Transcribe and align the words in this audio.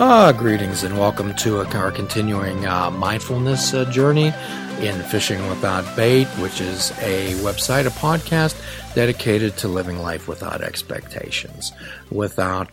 Uh, 0.00 0.30
greetings 0.30 0.84
and 0.84 0.96
welcome 0.96 1.34
to 1.34 1.58
our 1.58 1.90
continuing 1.90 2.64
uh, 2.64 2.88
mindfulness 2.88 3.74
uh, 3.74 3.84
journey 3.86 4.32
in 4.80 4.94
Fishing 5.02 5.44
Without 5.48 5.96
Bait, 5.96 6.26
which 6.38 6.60
is 6.60 6.92
a 7.00 7.34
website, 7.42 7.84
a 7.84 7.90
podcast 7.90 8.54
dedicated 8.94 9.56
to 9.56 9.66
living 9.66 9.98
life 9.98 10.28
without 10.28 10.60
expectations, 10.60 11.72
without 12.12 12.68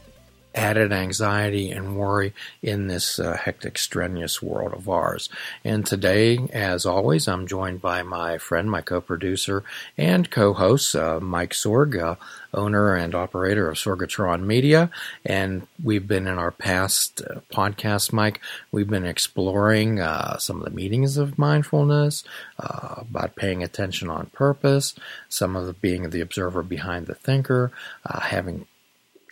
added 0.56 0.92
anxiety 0.92 1.70
and 1.70 1.96
worry 1.96 2.34
in 2.62 2.88
this 2.88 3.20
uh, 3.20 3.38
hectic, 3.38 3.78
strenuous 3.78 4.42
world 4.42 4.74
of 4.74 4.90
ours. 4.90 5.30
And 5.64 5.86
today, 5.86 6.40
as 6.54 6.86
always, 6.86 7.28
I'm 7.28 7.48
joined 7.48 7.82
by 7.82 8.02
my 8.04 8.38
friend, 8.38 8.72
my 8.72 8.82
co 8.82 9.02
producer, 9.02 9.64
and 9.98 10.32
co 10.32 10.54
host, 10.54 10.96
uh, 10.96 11.20
Mike 11.20 11.52
Sorg, 11.52 12.02
uh, 12.02 12.16
owner 12.54 12.96
and 12.96 13.14
operator 13.14 13.70
of 13.70 13.78
Sorgatron 13.78 14.44
Media. 14.44 14.90
And 15.26 15.68
we've 15.84 16.08
been 16.08 16.26
in 16.26 16.38
our 16.40 16.52
past 16.52 17.22
uh, 17.22 17.42
podcast, 17.54 18.14
Mike, 18.14 18.40
we've 18.72 18.90
been 18.90 19.06
exploring 19.06 20.00
uh, 20.00 20.38
some 20.38 20.60
of 20.60 20.66
the 20.66 20.72
meanings 20.72 21.18
of 21.18 21.38
mindfulness, 21.38 22.24
uh, 22.60 22.96
about 23.00 23.36
paying 23.36 23.62
attention 23.62 24.10
on 24.10 24.28
purpose, 24.28 24.96
some 25.28 25.56
of 25.56 25.66
the 25.66 25.74
being 25.74 26.10
the 26.10 26.22
observer 26.22 26.64
behind 26.64 27.08
the 27.08 27.16
thinker, 27.16 27.72
having 28.06 28.66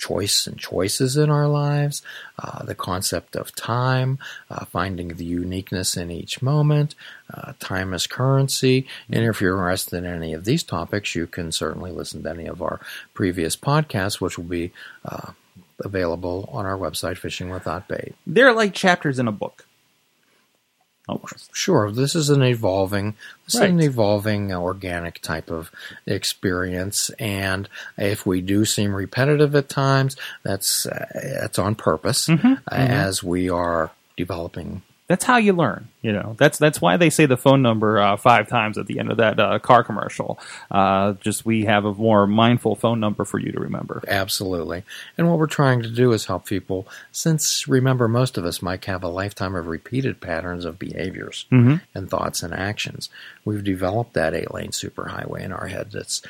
choice 0.08 0.48
and 0.48 0.58
choices 0.58 1.18
in 1.18 1.30
our 1.30 1.48
lives, 1.48 2.02
uh, 2.40 2.64
the 2.64 2.76
concept 2.76 3.36
of 3.36 3.56
time, 3.56 4.20
uh, 4.50 4.66
finding 4.66 5.10
the 5.10 5.26
uniqueness 5.26 5.96
in 5.98 6.12
each 6.12 6.42
moment, 6.42 6.96
uh, 7.34 7.54
time 7.60 7.94
as 7.94 8.08
currency. 8.08 8.86
And 9.10 9.24
if 9.26 9.42
you're 9.42 9.58
interested 9.58 9.98
in 9.98 10.06
any 10.06 10.34
of 10.34 10.44
these 10.46 10.64
topics, 10.64 11.16
you 11.16 11.28
can 11.28 11.52
certainly 11.52 11.92
listen 11.92 12.24
to 12.24 12.30
any 12.30 12.48
of 12.48 12.62
our 12.62 12.80
previous 13.14 13.56
podcasts, 13.56 14.20
which 14.20 14.38
will 14.38 14.52
be 14.62 14.72
uh, 15.06 15.32
available 15.80 16.50
on 16.52 16.66
our 16.66 16.78
website, 16.78 17.18
Fishing 17.18 17.50
Without 17.50 17.88
Bait. 17.88 18.14
They're 18.28 18.54
like 18.54 18.74
chapters 18.74 19.20
in 19.20 19.28
a 19.28 19.32
book. 19.32 19.66
Almost. 21.08 21.54
Sure, 21.54 21.92
this 21.92 22.16
is 22.16 22.30
an 22.30 22.42
evolving, 22.44 23.16
this 23.46 23.60
right. 23.60 23.66
is 23.66 23.74
an 23.74 23.82
evolving 23.82 24.54
organic 24.54 25.20
type 25.20 25.52
of 25.52 25.70
experience, 26.06 27.10
and 27.20 27.68
if 27.98 28.26
we 28.26 28.40
do 28.40 28.64
seem 28.64 28.96
repetitive 28.96 29.54
at 29.54 29.68
times, 29.68 30.16
that's 30.44 30.86
uh, 30.86 31.06
that's 31.42 31.60
on 31.60 31.76
purpose, 31.76 32.28
mm-hmm. 32.28 32.48
Mm-hmm. 32.48 32.74
as 32.74 33.22
we 33.22 33.50
are 33.50 33.92
developing 34.16 34.82
that's 35.14 35.26
how 35.26 35.38
you 35.38 35.54
learn. 35.54 35.90
You 36.02 36.12
know, 36.12 36.36
that's 36.40 36.58
that's 36.58 36.82
why 36.82 36.98
they 36.98 37.12
say 37.12 37.28
the 37.28 37.38
phone 37.38 37.62
number 37.62 38.00
uh, 38.00 38.18
five 38.18 38.48
times 38.48 38.80
at 38.80 38.88
the 38.88 38.98
end 38.98 39.12
of 39.12 39.18
that 39.18 39.40
uh, 39.40 39.60
car 39.60 39.84
commercial. 39.84 40.40
Uh, 40.72 41.14
just 41.22 41.46
we 41.46 41.66
have 41.66 41.86
a 41.86 41.94
more 41.94 42.26
mindful 42.26 42.76
phone 42.76 43.00
number 43.00 43.24
for 43.24 43.38
you 43.38 43.52
to 43.52 43.60
remember. 43.60 44.04
Absolutely. 44.08 44.82
And 45.16 45.30
what 45.30 45.38
we're 45.38 45.46
trying 45.46 45.84
to 45.84 45.90
do 45.90 46.14
is 46.14 46.26
help 46.26 46.48
people. 46.48 46.88
Since 47.12 47.68
remember, 47.68 48.08
most 48.08 48.40
of 48.40 48.46
us 48.46 48.64
might 48.64 48.84
have 48.86 49.04
a 49.04 49.08
lifetime 49.08 49.54
of 49.54 49.68
repeated 49.68 50.20
patterns 50.20 50.66
of 50.66 50.80
behaviors 50.80 51.46
mm-hmm. 51.52 51.76
and 51.94 52.10
thoughts 52.10 52.42
and 52.42 52.52
actions. 52.52 53.12
We've 53.46 53.64
developed 53.64 54.14
that 54.14 54.34
eight 54.34 54.52
lane 54.52 54.72
superhighway 54.72 55.42
in 55.42 55.54
our 55.54 55.68
head 55.68 55.92
that's 55.92 56.24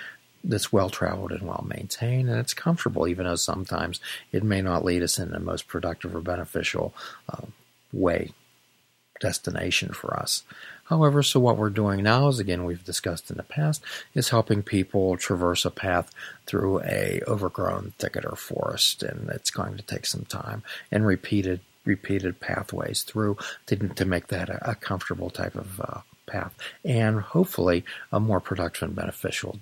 that's 0.44 0.74
well 0.74 0.90
traveled 0.90 1.32
and 1.32 1.48
well 1.48 1.64
maintained, 1.66 2.30
and 2.30 2.38
it's 2.38 2.54
comfortable, 2.54 3.08
even 3.08 3.28
though 3.28 3.36
sometimes 3.36 4.02
it 4.34 4.44
may 4.44 4.62
not 4.62 4.84
lead 4.84 5.04
us 5.04 5.20
in 5.20 5.32
the 5.32 5.40
most 5.40 5.70
productive 5.70 6.14
or 6.14 6.20
beneficial 6.20 6.94
uh, 7.30 7.46
way 7.94 8.32
destination 9.24 9.94
for 9.94 10.14
us. 10.24 10.44
However, 10.92 11.24
so 11.24 11.40
what 11.40 11.58
we're 11.58 11.82
doing 11.82 12.04
now 12.04 12.28
is 12.28 12.40
again 12.40 12.66
we've 12.66 12.92
discussed 12.92 13.32
in 13.32 13.38
the 13.38 13.44
past 13.58 13.82
is 14.14 14.30
helping 14.30 14.62
people 14.62 15.16
traverse 15.16 15.64
a 15.66 15.72
path 15.72 16.12
through 16.46 16.82
a 16.82 17.22
overgrown 17.26 17.94
thicket 17.98 18.26
or 18.26 18.36
forest, 18.36 19.02
and 19.02 19.30
it's 19.30 19.50
going 19.60 19.78
to 19.78 19.84
take 19.84 20.06
some 20.06 20.26
time 20.26 20.62
and 20.92 21.08
repeated 21.08 21.62
repeated 21.86 22.40
pathways 22.40 23.04
through 23.04 23.38
to, 23.68 23.76
to 23.76 24.06
make 24.06 24.28
that 24.28 24.50
a, 24.50 24.72
a 24.72 24.76
comfortable 24.76 25.30
type 25.30 25.56
of 25.56 25.80
uh, 25.80 26.00
path, 26.26 26.54
and 26.84 27.22
hopefully 27.22 27.84
a 28.12 28.20
more 28.20 28.42
productive 28.42 28.84
and 28.84 28.96
beneficial 28.96 29.60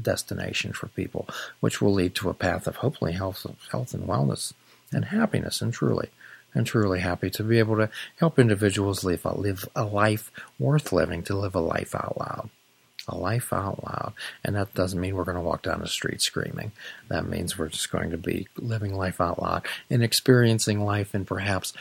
destination 0.00 0.72
for 0.72 0.88
people, 0.88 1.26
which 1.60 1.80
will 1.80 1.92
lead 1.92 2.14
to 2.14 2.30
a 2.30 2.34
path 2.34 2.66
of 2.66 2.76
hopefully 2.76 3.12
health, 3.12 3.46
health 3.72 3.94
and 3.94 4.06
wellness 4.06 4.52
and 4.92 5.06
happiness, 5.06 5.62
and 5.62 5.72
truly 5.72 6.08
and 6.54 6.66
truly 6.66 7.00
happy 7.00 7.30
to 7.30 7.42
be 7.42 7.58
able 7.58 7.76
to 7.76 7.90
help 8.18 8.38
individuals 8.38 9.04
live 9.04 9.24
a, 9.24 9.34
live 9.34 9.68
a 9.74 9.84
life 9.84 10.30
worth 10.58 10.92
living, 10.92 11.22
to 11.24 11.36
live 11.36 11.54
a 11.54 11.60
life 11.60 11.94
out 11.94 12.18
loud. 12.18 12.50
A 13.08 13.16
life 13.16 13.52
out 13.52 13.82
loud. 13.82 14.12
And 14.44 14.54
that 14.54 14.74
doesn't 14.74 15.00
mean 15.00 15.16
we're 15.16 15.24
going 15.24 15.36
to 15.36 15.42
walk 15.42 15.62
down 15.62 15.80
the 15.80 15.88
street 15.88 16.20
screaming. 16.20 16.72
That 17.08 17.26
means 17.26 17.58
we're 17.58 17.68
just 17.68 17.90
going 17.90 18.10
to 18.10 18.18
be 18.18 18.46
living 18.56 18.94
life 18.94 19.20
out 19.20 19.42
loud 19.42 19.66
and 19.88 20.02
experiencing 20.02 20.84
life 20.84 21.14
in 21.14 21.24
perhaps 21.24 21.72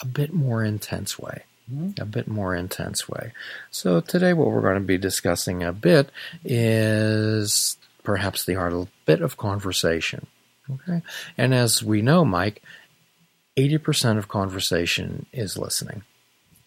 a 0.00 0.06
bit 0.06 0.32
more 0.32 0.64
intense 0.64 1.18
way. 1.18 1.44
Mm-hmm. 1.72 2.00
A 2.00 2.04
bit 2.04 2.28
more 2.28 2.54
intense 2.54 3.08
way. 3.08 3.32
So, 3.70 4.00
today, 4.00 4.34
what 4.34 4.48
we're 4.48 4.60
going 4.60 4.74
to 4.74 4.80
be 4.80 4.98
discussing 4.98 5.62
a 5.62 5.72
bit 5.72 6.10
is 6.44 7.78
perhaps 8.02 8.44
the 8.44 8.56
art 8.56 8.74
of 8.74 8.82
a 8.82 8.88
bit 9.06 9.22
of 9.22 9.38
conversation. 9.38 10.26
Okay. 10.70 11.02
And 11.36 11.54
as 11.54 11.82
we 11.82 12.02
know, 12.02 12.24
Mike, 12.24 12.62
80% 13.56 14.18
of 14.18 14.28
conversation 14.28 15.26
is 15.32 15.56
listening. 15.56 16.02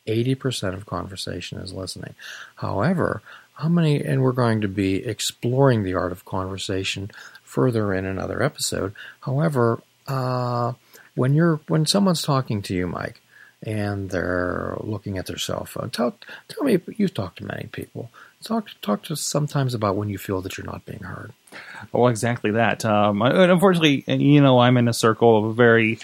80% 0.07 0.73
of 0.73 0.85
conversation 0.85 1.59
is 1.59 1.73
listening. 1.73 2.15
However, 2.55 3.21
how 3.55 3.69
many, 3.69 4.01
and 4.01 4.21
we're 4.21 4.31
going 4.31 4.61
to 4.61 4.67
be 4.67 5.05
exploring 5.05 5.83
the 5.83 5.95
art 5.95 6.11
of 6.11 6.25
conversation 6.25 7.11
further 7.43 7.93
in 7.93 8.05
another 8.05 8.41
episode. 8.41 8.93
However, 9.21 9.81
uh, 10.07 10.73
when 11.15 11.33
you're, 11.33 11.59
when 11.67 11.85
someone's 11.85 12.21
talking 12.21 12.61
to 12.63 12.75
you, 12.75 12.87
Mike, 12.87 13.21
and 13.63 14.11
they're 14.11 14.77
looking 14.81 15.17
at 15.17 15.25
their 15.25 15.37
cell 15.39 15.65
phone, 15.65 15.89
tell, 15.89 16.15
tell 16.47 16.63
me, 16.63 16.79
you've 16.95 17.13
talked 17.13 17.39
to 17.39 17.45
many 17.45 17.67
people. 17.71 18.11
Talk, 18.43 18.69
talk 18.81 19.01
to 19.03 19.15
sometimes 19.15 19.73
about 19.73 19.95
when 19.95 20.09
you 20.09 20.19
feel 20.19 20.41
that 20.41 20.57
you're 20.57 20.65
not 20.65 20.85
being 20.85 20.99
heard. 20.99 21.33
Well, 21.91 22.07
exactly 22.07 22.51
that. 22.51 22.85
Um, 22.85 23.21
unfortunately, 23.23 24.03
you 24.07 24.41
know, 24.41 24.59
I'm 24.59 24.77
in 24.77 24.87
a 24.87 24.93
circle 24.93 25.49
of 25.49 25.55
very, 25.55 25.97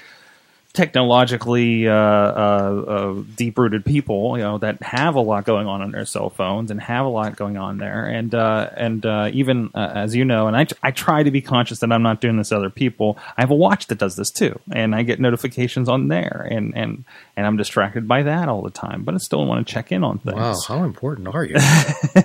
technologically 0.74 1.88
uh, 1.88 1.94
uh, 1.94 2.84
uh, 2.88 3.24
deep-rooted 3.36 3.86
people, 3.86 4.38
you 4.38 4.44
know, 4.44 4.58
that 4.58 4.82
have 4.82 5.14
a 5.14 5.22
lot 5.22 5.46
going 5.46 5.68
on 5.68 5.82
on 5.82 5.92
their 5.92 6.06
cell 6.06 6.32
phones 6.32 6.72
and 6.72 6.82
have 6.82 7.06
a 7.06 7.10
lot 7.10 7.36
going 7.36 7.58
on 7.58 7.78
there, 7.78 8.06
and 8.06 8.34
uh, 8.34 8.70
and 8.76 9.06
uh, 9.06 9.30
even 9.32 9.70
uh, 9.76 9.92
as 9.94 10.16
you 10.16 10.26
know, 10.26 10.48
and 10.48 10.58
I, 10.58 10.66
I 10.82 10.92
try 10.92 11.22
to 11.22 11.30
be 11.30 11.42
conscious 11.42 11.80
that 11.80 11.92
I'm 11.92 12.02
not 12.02 12.22
doing 12.22 12.38
this 12.38 12.50
to 12.50 12.58
other 12.58 12.72
people. 12.72 13.20
I 13.38 13.42
have 13.42 13.52
a 13.52 13.56
watch 13.56 13.88
that 13.88 14.00
does 14.00 14.16
this 14.16 14.32
too, 14.32 14.60
and 14.72 14.96
I 14.96 15.04
get 15.04 15.20
notifications 15.20 15.88
on 15.88 16.08
there, 16.08 16.48
and 16.50 16.76
and 16.76 17.06
and 17.38 17.46
I'm 17.46 17.58
distracted 17.58 18.08
by 18.08 18.24
that 18.24 18.50
all 18.50 18.64
the 18.64 18.72
time, 18.72 19.04
but 19.04 19.14
I 19.14 19.20
still 19.20 19.46
want 19.46 19.66
to 19.66 19.72
check 19.72 19.92
in 19.92 20.04
on 20.04 20.18
things. 20.20 20.36
Wow, 20.36 20.60
how 20.68 20.84
important 20.84 21.28
are 21.28 21.44
you? 21.44 21.56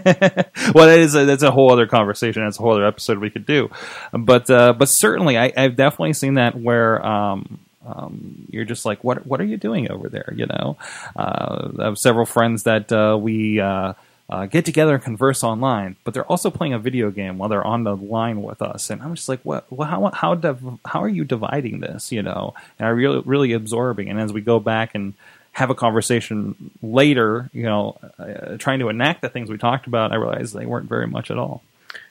well, 0.75 0.86
that 0.86 0.98
is 0.98 1.15
a, 1.15 1.26
that's 1.26 1.42
a 1.42 1.50
whole 1.50 1.70
other 1.70 1.86
conversation. 1.86 2.44
That's 2.44 2.59
a 2.59 2.62
whole 2.62 2.72
other 2.72 2.86
episode 2.86 3.19
we 3.19 3.28
could 3.28 3.44
do, 3.44 3.70
but 4.12 4.47
but 4.47 4.86
certainly 4.86 5.36
I, 5.36 5.53
have 5.54 5.76
definitely 5.76 6.15
seen 6.15 6.34
that 6.34 6.59
where. 6.59 7.04
Um, 7.04 7.60
um, 7.87 8.47
you're 8.50 8.65
just 8.65 8.84
like, 8.84 9.05
what 9.05 9.27
what 9.27 9.41
are 9.41 9.44
you 9.44 9.56
doing 9.56 9.91
over 9.91 10.09
there? 10.09 10.33
You 10.37 10.47
know, 10.47 10.77
uh, 11.16 11.69
I 11.78 11.84
have 11.84 11.99
several 11.99 12.27
friends 12.27 12.65
that 12.65 12.93
uh, 12.93 13.16
we 13.21 13.61
uh, 13.61 13.94
uh, 14.28 14.47
get 14.47 14.65
together 14.65 14.94
and 14.94 15.03
converse 15.03 15.43
online, 15.43 15.97
but 16.05 16.12
they're 16.12 16.27
also 16.27 16.50
playing 16.50 16.75
a 16.75 16.78
video 16.78 17.11
game 17.11 17.39
while 17.39 17.49
they're 17.49 17.66
on 17.66 17.84
the 17.84 17.97
line 17.97 18.43
with 18.43 18.61
us, 18.62 18.91
and 18.91 19.03
I'm 19.03 19.15
just 19.15 19.28
like, 19.28 19.41
what? 19.43 19.71
Well, 19.71 19.89
how 19.89 20.11
how 20.12 20.34
div- 20.34 20.78
how 20.84 21.03
are 21.03 21.09
you 21.09 21.25
dividing 21.25 21.81
this? 21.81 22.12
You 22.12 22.22
know, 22.22 22.55
and 22.78 22.87
I 22.87 22.91
really 22.91 23.22
really 23.25 23.53
absorbing? 23.53 24.10
And 24.10 24.21
as 24.21 24.33
we 24.33 24.41
go 24.41 24.60
back 24.60 24.95
and 24.95 25.15
have 25.53 25.71
a 25.71 25.75
conversation 25.75 26.71
later, 26.83 27.51
you 27.53 27.65
know, 27.65 27.98
uh, 28.19 28.57
trying 28.59 28.78
to 28.81 28.89
enact 28.89 29.22
the 29.22 29.28
things 29.28 29.51
we 29.51 29.59
talked 29.59 29.86
about, 29.86 30.13
I 30.13 30.16
realized 30.16 30.54
they 30.54 30.66
weren't 30.66 30.89
very 30.89 31.07
much 31.07 31.31
at 31.31 31.39
all. 31.39 31.63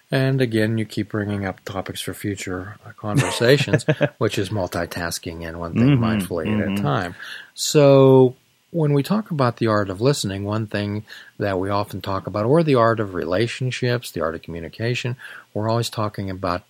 And 0.10 0.40
again, 0.40 0.78
you 0.78 0.86
keep 0.86 1.10
bringing 1.10 1.46
up 1.46 1.64
topics 1.66 2.00
for 2.00 2.14
future 2.14 2.78
uh, 2.86 2.92
conversations, 2.94 3.86
which 4.18 4.38
is 4.38 4.50
multitasking 4.50 5.46
and 5.46 5.60
one 5.60 5.74
thing 5.74 5.98
mm-hmm, 5.98 6.04
mindfully 6.04 6.48
mm-hmm. 6.48 6.62
at 6.62 6.68
a 6.68 6.72
mm-hmm. 6.72 6.84
time. 6.84 7.16
So, 7.54 8.36
when 8.72 8.94
we 8.94 9.04
talk 9.04 9.32
about 9.32 9.58
the 9.58 9.68
art 9.68 9.90
of 9.90 10.02
listening, 10.02 10.44
one 10.44 10.68
thing 10.68 11.06
that 11.40 11.60
we 11.60 11.70
often 11.70 12.02
talk 12.02 12.28
about, 12.28 12.46
or 12.46 12.64
the 12.64 12.76
art 12.76 13.00
of 13.00 13.14
relationships, 13.14 14.12
the 14.12 14.22
art 14.22 14.36
of 14.36 14.42
communication, 14.42 15.16
we're 15.54 15.70
always 15.70 15.90
talking 15.90 16.30
about 16.30 16.64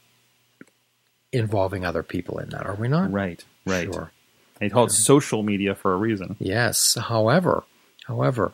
involving 1.31 1.86
other 1.86 2.04
people 2.04 2.38
in 2.40 2.50
that, 2.50 2.66
are 2.66 2.75
we 2.75 2.88
not? 2.88 3.12
Right, 3.12 3.44
right. 3.66 3.92
Sure. 3.92 4.12
They 4.60 4.69
call 4.69 4.86
it 4.86 4.92
social 4.92 5.44
media 5.44 5.75
for 5.75 5.94
a 5.94 5.98
reason. 5.98 6.36
Yes. 6.40 6.95
However, 6.95 7.63
however, 8.06 8.54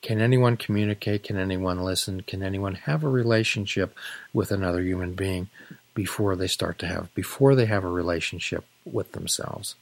can 0.00 0.20
anyone 0.20 0.56
communicate? 0.56 1.24
Can 1.24 1.36
anyone 1.36 1.80
listen? 1.82 2.20
Can 2.22 2.42
anyone 2.42 2.76
have 2.76 3.02
a 3.02 3.08
relationship 3.08 3.94
with 4.32 4.52
another 4.52 4.80
human 4.80 5.14
being 5.14 5.48
before 5.94 6.36
they 6.36 6.46
start 6.46 6.78
to 6.78 6.86
have 6.86 7.12
before 7.14 7.54
they 7.54 7.66
have 7.66 7.84
a 7.84 7.88
relationship 7.88 8.64
with 8.84 9.12
themselves? 9.12 9.74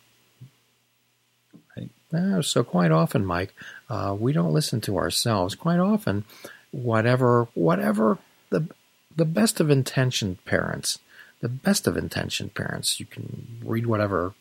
Right. 1.77 1.91
Uh, 2.13 2.41
so 2.41 2.65
quite 2.65 2.91
often, 2.91 3.27
Mike, 3.27 3.53
uh, 3.91 4.17
we 4.19 4.33
don't 4.33 4.55
listen 4.55 4.81
to 4.83 4.97
ourselves. 4.97 5.55
Quite 5.55 5.81
often, 5.81 6.25
whatever 6.71 7.49
whatever 7.55 8.19
the 8.51 8.69
the 9.15 9.27
best 9.27 9.61
of 9.61 9.71
intentioned 9.71 10.43
parents, 10.47 10.99
the 11.41 11.49
best 11.49 11.87
of 11.87 11.97
intentioned 11.97 12.55
parents, 12.55 12.99
you 12.99 13.07
can 13.07 13.61
read 13.63 13.87
whatever 13.87 14.35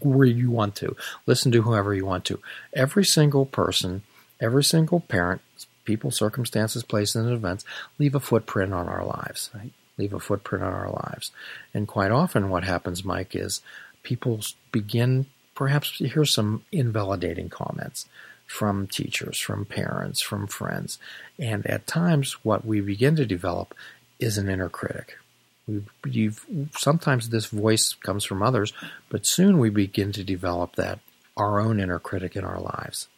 where 0.00 0.26
you 0.26 0.50
want 0.50 0.74
to. 0.76 0.96
Listen 1.26 1.52
to 1.52 1.62
whoever 1.62 1.94
you 1.94 2.06
want 2.06 2.24
to. 2.26 2.40
Every 2.72 3.04
single 3.04 3.44
person, 3.44 4.02
every 4.40 4.64
single 4.64 5.00
parent, 5.00 5.40
people, 5.84 6.10
circumstances, 6.10 6.82
places, 6.82 7.16
and 7.16 7.32
events 7.32 7.64
leave 7.98 8.14
a 8.14 8.20
footprint 8.20 8.72
on 8.72 8.88
our 8.88 9.04
lives. 9.04 9.50
Right? 9.54 9.72
Leave 9.98 10.12
a 10.12 10.20
footprint 10.20 10.64
on 10.64 10.72
our 10.72 10.90
lives. 10.90 11.30
And 11.72 11.88
quite 11.88 12.10
often, 12.10 12.50
what 12.50 12.64
happens, 12.64 13.04
Mike, 13.04 13.34
is 13.34 13.62
people 14.02 14.40
begin 14.72 15.26
perhaps 15.54 15.96
to 15.98 16.06
hear 16.06 16.24
some 16.24 16.62
invalidating 16.70 17.48
comments 17.48 18.06
from 18.46 18.86
teachers, 18.86 19.40
from 19.40 19.64
parents, 19.64 20.22
from 20.22 20.46
friends. 20.46 20.98
And 21.38 21.66
at 21.66 21.86
times, 21.86 22.44
what 22.44 22.64
we 22.64 22.80
begin 22.80 23.16
to 23.16 23.26
develop 23.26 23.74
is 24.18 24.38
an 24.38 24.48
inner 24.48 24.68
critic. 24.68 25.18
We, 25.66 26.30
sometimes 26.76 27.28
this 27.28 27.46
voice 27.46 27.94
comes 27.94 28.24
from 28.24 28.42
others, 28.42 28.72
but 29.08 29.26
soon 29.26 29.58
we 29.58 29.68
begin 29.68 30.12
to 30.12 30.22
develop 30.22 30.76
that 30.76 31.00
our 31.36 31.58
own 31.58 31.80
inner 31.80 31.98
critic 31.98 32.36
in 32.36 32.44
our 32.44 32.60
lives. 32.60 33.08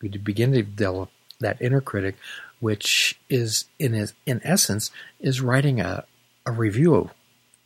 We 0.00 0.08
begin 0.08 0.52
to 0.52 0.62
develop 0.62 1.10
that 1.40 1.60
inner 1.60 1.80
critic, 1.80 2.16
which 2.60 3.18
is 3.28 3.66
in 3.78 4.08
in 4.26 4.40
essence 4.44 4.90
is 5.20 5.40
writing 5.40 5.80
a, 5.80 6.04
a 6.46 6.52
review 6.52 7.10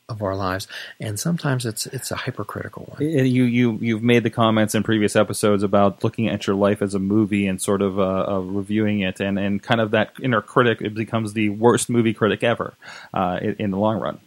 of 0.09 0.23
our 0.23 0.35
lives, 0.35 0.67
and 0.99 1.21
sometimes 1.21 1.67
it's 1.67 1.87
it's 1.87 2.11
a 2.11 2.17
hypercritical 2.17 2.85
one. 2.85 3.03
You 3.03 3.45
you 3.45 3.79
you've 3.81 4.03
made 4.03 4.23
the 4.23 4.31
comments 4.31 4.75
in 4.75 4.83
previous 4.83 5.15
episodes 5.17 5.63
about 5.63 6.03
looking 6.03 6.29
at 6.29 6.47
your 6.47 6.57
life 6.57 6.81
as 6.81 6.95
a 6.95 6.99
movie 6.99 7.47
and 7.47 7.61
sort 7.61 7.83
of 7.83 7.99
uh, 7.99 8.25
uh, 8.27 8.39
reviewing 8.41 9.01
it, 9.01 9.21
and, 9.21 9.39
and 9.39 9.63
kind 9.63 9.81
of 9.81 9.91
that 9.91 10.13
inner 10.23 10.41
critic 10.41 10.81
it 10.81 10.95
becomes 10.95 11.35
the 11.35 11.51
worst 11.51 11.91
movie 11.91 12.15
critic 12.15 12.43
ever 12.43 12.75
uh, 13.13 13.39
in, 13.43 13.57
in, 13.59 13.71
the 13.71 13.77
long 13.77 13.99
run. 13.99 14.19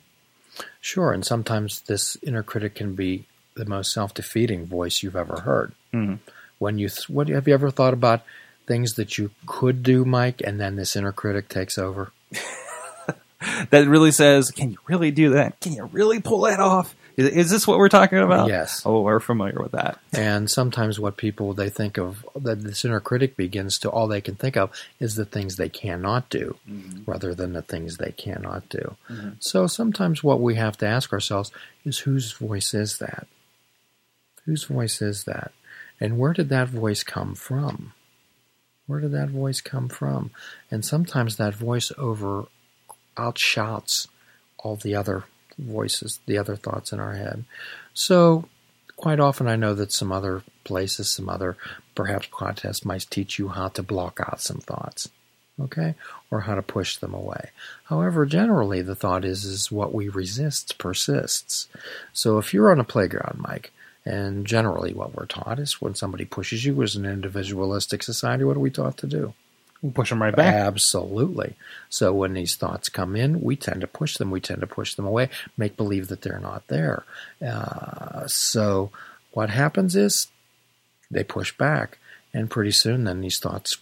Sure, 0.82 1.12
and 1.12 1.26
sometimes 1.26 1.82
this 1.82 2.16
inner 2.22 2.44
critic 2.44 2.76
can 2.76 2.94
be 2.94 3.26
the 3.56 3.66
most 3.66 3.92
self 3.92 4.14
defeating 4.14 4.66
voice 4.68 5.02
you've 5.02 5.16
ever 5.16 5.42
heard. 5.42 5.74
Mm-hmm. 5.94 6.16
When 6.62 6.78
you 6.78 6.90
what 7.08 7.28
have 7.30 7.48
you 7.48 7.56
ever 7.56 7.72
thought 7.72 7.94
about 7.94 8.22
things 8.68 8.94
that 8.94 9.18
you 9.18 9.32
could 9.48 9.82
do, 9.82 10.06
Mike, 10.06 10.42
and 10.46 10.60
then 10.60 10.76
this 10.76 10.96
inner 10.96 11.12
critic 11.12 11.50
takes 11.50 11.80
over? 11.80 12.12
that 13.72 13.88
really 13.88 14.12
says, 14.12 14.52
"Can 14.52 14.70
you 14.70 14.78
really 14.86 15.10
do 15.10 15.32
that? 15.32 15.60
Can 15.60 15.74
you 15.74 15.86
really 15.86 16.22
pull 16.22 16.42
that 16.42 16.60
off?" 16.60 16.96
Is, 17.18 17.28
is, 17.30 17.50
this 17.50 17.68
what 17.68 17.80
we're 17.80 17.90
talking 17.90 18.20
about? 18.20 18.48
Yes. 18.48 18.84
Oh, 18.86 19.02
we're 19.02 19.20
familiar 19.20 19.60
with 19.60 19.72
that. 19.72 19.98
And 20.14 20.50
sometimes 20.50 21.00
what 21.00 21.18
people 21.18 21.56
they 21.56 21.70
think 21.70 21.98
of 21.98 22.24
that 22.36 22.62
this 22.62 22.86
inner 22.86 23.00
critic 23.00 23.36
begins 23.36 23.80
to 23.80 23.90
all 23.90 24.08
they 24.08 24.22
can 24.22 24.36
think 24.36 24.56
of 24.56 24.72
is 25.00 25.16
the 25.16 25.26
things 25.26 25.56
they 25.56 25.68
cannot 25.68 26.30
do, 26.30 26.58
mm-hmm. 26.70 27.10
rather 27.10 27.34
than 27.34 27.54
the 27.54 27.64
things 27.64 27.98
they 27.98 28.12
cannot 28.12 28.70
do. 28.70 28.98
Mm-hmm. 29.10 29.30
So 29.40 29.66
sometimes 29.66 30.24
what 30.24 30.42
we 30.42 30.56
have 30.56 30.78
to 30.78 30.88
ask 30.88 31.12
ourselves 31.12 31.52
is, 31.84 32.00
whose 32.00 32.34
voice 32.34 32.76
is 32.76 33.00
that? 33.00 33.26
Whose 34.46 34.66
voice 34.66 35.02
is 35.02 35.24
that? 35.24 35.52
And 36.02 36.18
where 36.18 36.34
did 36.34 36.50
that 36.50 36.68
voice 36.68 37.04
come 37.04 37.36
from? 37.36 37.94
Where 38.88 39.00
did 39.00 39.12
that 39.12 39.30
voice 39.30 39.62
come 39.62 39.88
from? 39.88 40.32
And 40.70 40.84
sometimes 40.84 41.38
that 41.38 41.54
voice 41.54 41.92
over 41.98 42.48
outshouts 43.16 44.08
all 44.58 44.76
the 44.76 44.96
other 44.96 45.26
voices, 45.58 46.20
the 46.26 46.38
other 46.38 46.56
thoughts 46.56 46.92
in 46.92 47.00
our 47.00 47.14
head. 47.14 47.46
So, 47.94 48.50
quite 48.98 49.20
often, 49.20 49.48
I 49.48 49.56
know 49.56 49.74
that 49.76 49.92
some 49.92 50.12
other 50.12 50.44
places, 50.64 51.10
some 51.10 51.30
other 51.30 51.56
perhaps 51.96 52.28
contests 52.32 52.84
might 52.84 53.08
teach 53.10 53.40
you 53.40 53.50
how 53.50 53.70
to 53.70 53.84
block 53.84 54.20
out 54.26 54.42
some 54.42 54.60
thoughts, 54.60 55.10
okay, 55.60 55.96
or 56.30 56.42
how 56.42 56.56
to 56.56 56.62
push 56.62 56.98
them 56.98 57.14
away. 57.14 57.52
However, 57.86 58.26
generally, 58.26 58.82
the 58.82 58.96
thought 58.96 59.26
is 59.26 59.46
is 59.46 59.72
what 59.72 59.94
we 59.94 60.10
resist 60.10 60.78
persists. 60.78 61.68
So, 62.14 62.38
if 62.38 62.54
you're 62.54 62.72
on 62.72 62.80
a 62.80 62.86
playground, 62.86 63.40
Mike. 63.40 63.72
And 64.06 64.46
generally, 64.48 64.94
what 64.94 65.14
we're 65.14 65.26
taught 65.26 65.60
is 65.60 65.82
when 65.82 65.96
somebody 65.96 66.26
pushes 66.26 66.66
you 66.66 66.82
as 66.82 66.96
an 66.96 67.06
individualistic 67.06 68.02
society, 68.02 68.44
what 68.44 68.58
are 68.58 68.62
we 68.62 68.72
taught 68.72 68.98
to 68.98 69.08
do? 69.08 69.34
We 69.82 69.92
push 69.92 70.10
them 70.10 70.22
right 70.22 70.36
back. 70.36 70.54
Absolutely. 70.54 71.56
So 71.90 72.14
when 72.14 72.34
these 72.34 72.56
thoughts 72.56 72.90
come 72.90 73.16
in, 73.16 73.42
we 73.42 73.56
tend 73.56 73.82
to 73.82 73.88
push 73.88 74.18
them. 74.18 74.30
We 74.32 74.40
tend 74.40 74.62
to 74.62 74.68
push 74.68 74.94
them 74.96 75.06
away, 75.06 75.30
make 75.58 75.78
believe 75.78 76.08
that 76.08 76.22
they're 76.22 76.40
not 76.40 76.68
there. 76.68 77.04
Uh, 77.46 78.28
so 78.28 78.92
what 79.32 79.50
happens 79.50 79.96
is 79.96 80.28
they 81.10 81.24
push 81.24 81.56
back, 81.58 81.98
and 82.34 82.50
pretty 82.50 82.72
soon 82.72 83.04
then 83.04 83.22
these 83.22 83.40
thoughts 83.40 83.78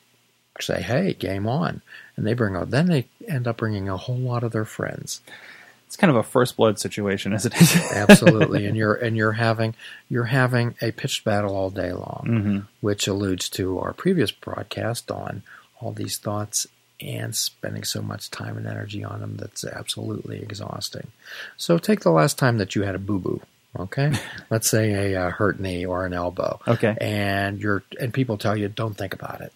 say, 0.60 0.81
"Hey, 0.81 1.13
game 1.13 1.48
on," 1.48 1.81
and 2.16 2.25
they 2.25 2.33
bring 2.33 2.56
out. 2.56 2.71
Then 2.71 2.88
they 2.88 3.07
end 3.27 3.48
up 3.48 3.57
bringing 3.57 3.89
a 3.89 3.98
whole 3.98 4.18
lot 4.18 4.44
of 4.44 4.51
their 4.51 4.66
friends. 4.66 5.21
It's 5.89 5.97
kind 5.97 6.12
of 6.12 6.18
a 6.18 6.24
first 6.24 6.56
blood 6.56 6.77
situation, 6.77 7.33
isn't 7.33 7.51
it? 7.51 7.75
Absolutely, 7.91 8.68
and 8.68 8.77
you're 8.77 8.94
and 8.94 9.18
you're 9.18 9.31
having 9.31 9.74
you're 10.07 10.25
having 10.25 10.75
a 10.83 10.91
pitched 10.91 11.24
battle 11.24 11.56
all 11.56 11.71
day 11.71 11.91
long, 11.94 12.25
mm-hmm. 12.27 12.59
which 12.80 13.07
alludes 13.07 13.50
to 13.50 13.80
our 13.80 13.91
previous 13.94 14.30
broadcast 14.30 15.09
on 15.09 15.41
all 15.81 15.91
these 15.91 16.19
thoughts 16.19 16.68
and 17.01 17.36
spending 17.36 17.83
so 17.83 18.03
much 18.03 18.30
time 18.30 18.56
and 18.56 18.68
energy 18.68 19.03
on 19.03 19.19
them 19.19 19.38
that's 19.38 19.65
absolutely 19.65 20.38
exhausting. 20.38 21.07
So 21.57 21.80
take 21.80 22.01
the 22.01 22.12
last 22.12 22.38
time 22.38 22.59
that 22.59 22.75
you 22.75 22.83
had 22.83 22.94
a 22.94 23.00
boo 23.00 23.18
boo. 23.18 23.42
Okay, 23.80 24.13
let's 24.51 24.69
say 24.69 25.13
a 25.15 25.19
uh, 25.25 25.30
hurt 25.31 25.59
knee 25.59 25.88
or 25.88 26.06
an 26.06 26.13
elbow. 26.13 26.59
Okay, 26.68 26.95
and 27.01 27.59
you're 27.59 27.81
and 28.00 28.13
people 28.13 28.38
tell 28.38 28.56
you 28.56 28.69
don't 28.69 28.95
think 28.95 29.15
about 29.15 29.42
it. 29.42 29.51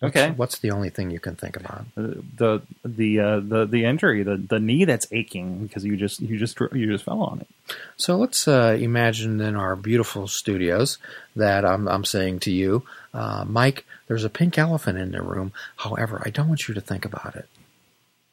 Okay. 0.00 0.28
What's, 0.28 0.38
what's, 0.38 0.58
the 0.60 0.70
only 0.70 0.90
thing 0.90 1.10
you 1.10 1.18
can 1.18 1.34
think 1.34 1.56
about? 1.56 1.84
The 1.96 2.62
the 2.84 3.18
uh, 3.18 3.40
the 3.40 3.66
the 3.66 3.84
injury, 3.84 4.22
the 4.22 4.36
the 4.36 4.60
knee 4.60 4.84
that's 4.84 5.08
aching 5.10 5.66
because 5.66 5.84
you 5.84 5.96
just 5.96 6.20
you 6.20 6.38
just 6.38 6.58
you 6.72 6.86
just 6.86 7.04
fell 7.04 7.20
on 7.20 7.40
it. 7.40 7.48
So 7.96 8.16
let's 8.16 8.46
uh, 8.46 8.76
imagine 8.78 9.40
in 9.40 9.56
our 9.56 9.74
beautiful 9.74 10.28
studios 10.28 10.98
that 11.34 11.64
I'm 11.64 11.88
I'm 11.88 12.04
saying 12.04 12.40
to 12.40 12.52
you, 12.52 12.84
uh, 13.12 13.44
Mike, 13.48 13.84
there's 14.06 14.22
a 14.22 14.30
pink 14.30 14.56
elephant 14.56 14.98
in 14.98 15.10
the 15.10 15.22
room. 15.22 15.52
However, 15.76 16.22
I 16.24 16.30
don't 16.30 16.46
want 16.46 16.68
you 16.68 16.74
to 16.74 16.80
think 16.80 17.04
about 17.04 17.34
it. 17.34 17.48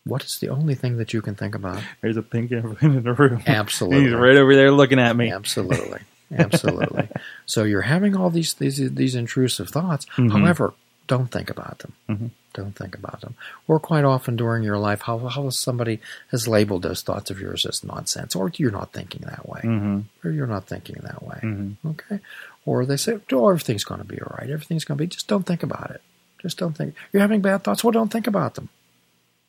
What 0.03 0.23
is 0.23 0.37
the 0.37 0.49
only 0.49 0.75
thing 0.75 0.97
that 0.97 1.13
you 1.13 1.21
can 1.23 1.33
think 1.33 1.55
about? 1.55 1.81
There's 2.01 2.17
a 2.17 2.21
pink 2.21 2.51
elephant 2.51 2.95
in 2.95 3.03
the 3.03 3.13
room. 3.13 3.41
Absolutely. 3.47 4.03
He's 4.03 4.13
right 4.13 4.37
over 4.37 4.55
there 4.55 4.71
looking 4.71 4.99
at 4.99 5.15
me. 5.15 5.31
Absolutely. 5.31 6.01
Absolutely. 6.31 7.09
so 7.47 7.63
you're 7.63 7.81
having 7.81 8.15
all 8.15 8.29
these 8.29 8.53
these 8.53 8.77
these 8.93 9.15
intrusive 9.15 9.69
thoughts. 9.69 10.05
Mm-hmm. 10.17 10.29
However, 10.29 10.75
don't 11.07 11.31
think 11.31 11.49
about 11.49 11.79
them. 11.79 11.93
Mm-hmm. 12.09 12.27
Don't 12.53 12.75
think 12.75 12.95
about 12.95 13.21
them. 13.21 13.35
Or 13.67 13.79
quite 13.79 14.05
often 14.05 14.35
during 14.35 14.63
your 14.63 14.77
life, 14.77 15.01
how 15.01 15.19
how 15.19 15.49
somebody 15.49 15.99
has 16.31 16.47
labeled 16.47 16.83
those 16.83 17.01
thoughts 17.01 17.29
of 17.29 17.39
yours 17.39 17.65
as 17.65 17.83
nonsense, 17.83 18.35
or 18.35 18.51
you're 18.55 18.71
not 18.71 18.93
thinking 18.93 19.21
that 19.25 19.47
way, 19.47 19.61
mm-hmm. 19.63 19.99
or 20.23 20.31
you're 20.31 20.47
not 20.47 20.67
thinking 20.67 20.97
that 21.03 21.23
way. 21.23 21.39
Mm-hmm. 21.43 21.87
Okay. 21.89 22.19
Or 22.65 22.85
they 22.85 22.97
say, 22.97 23.19
"Oh, 23.31 23.49
everything's 23.49 23.83
going 23.83 24.01
to 24.01 24.07
be 24.07 24.21
all 24.21 24.35
right. 24.39 24.49
Everything's 24.49 24.85
going 24.85 24.97
to 24.97 25.03
be." 25.03 25.07
Just 25.07 25.27
don't 25.27 25.45
think 25.45 25.63
about 25.63 25.91
it. 25.91 26.01
Just 26.41 26.57
don't 26.57 26.77
think. 26.77 26.95
You're 27.11 27.21
having 27.21 27.41
bad 27.41 27.63
thoughts. 27.63 27.83
Well, 27.83 27.91
don't 27.91 28.11
think 28.11 28.27
about 28.27 28.55
them. 28.55 28.69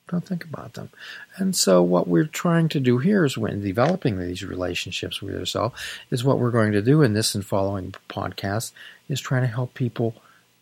Don't 0.08 0.26
think 0.26 0.44
about 0.44 0.74
them. 0.74 0.90
And 1.36 1.56
so, 1.56 1.82
what 1.82 2.06
we're 2.06 2.26
trying 2.26 2.68
to 2.70 2.80
do 2.80 2.98
here 2.98 3.24
is 3.24 3.36
when 3.36 3.60
developing 3.60 4.18
these 4.18 4.44
relationships 4.44 5.20
with 5.20 5.34
yourself, 5.34 6.00
is 6.10 6.22
what 6.22 6.38
we're 6.38 6.52
going 6.52 6.72
to 6.72 6.82
do 6.82 7.02
in 7.02 7.12
this 7.12 7.34
and 7.34 7.44
following 7.44 7.94
podcasts 8.08 8.72
is 9.08 9.20
trying 9.20 9.42
to 9.42 9.48
help 9.48 9.74
people 9.74 10.14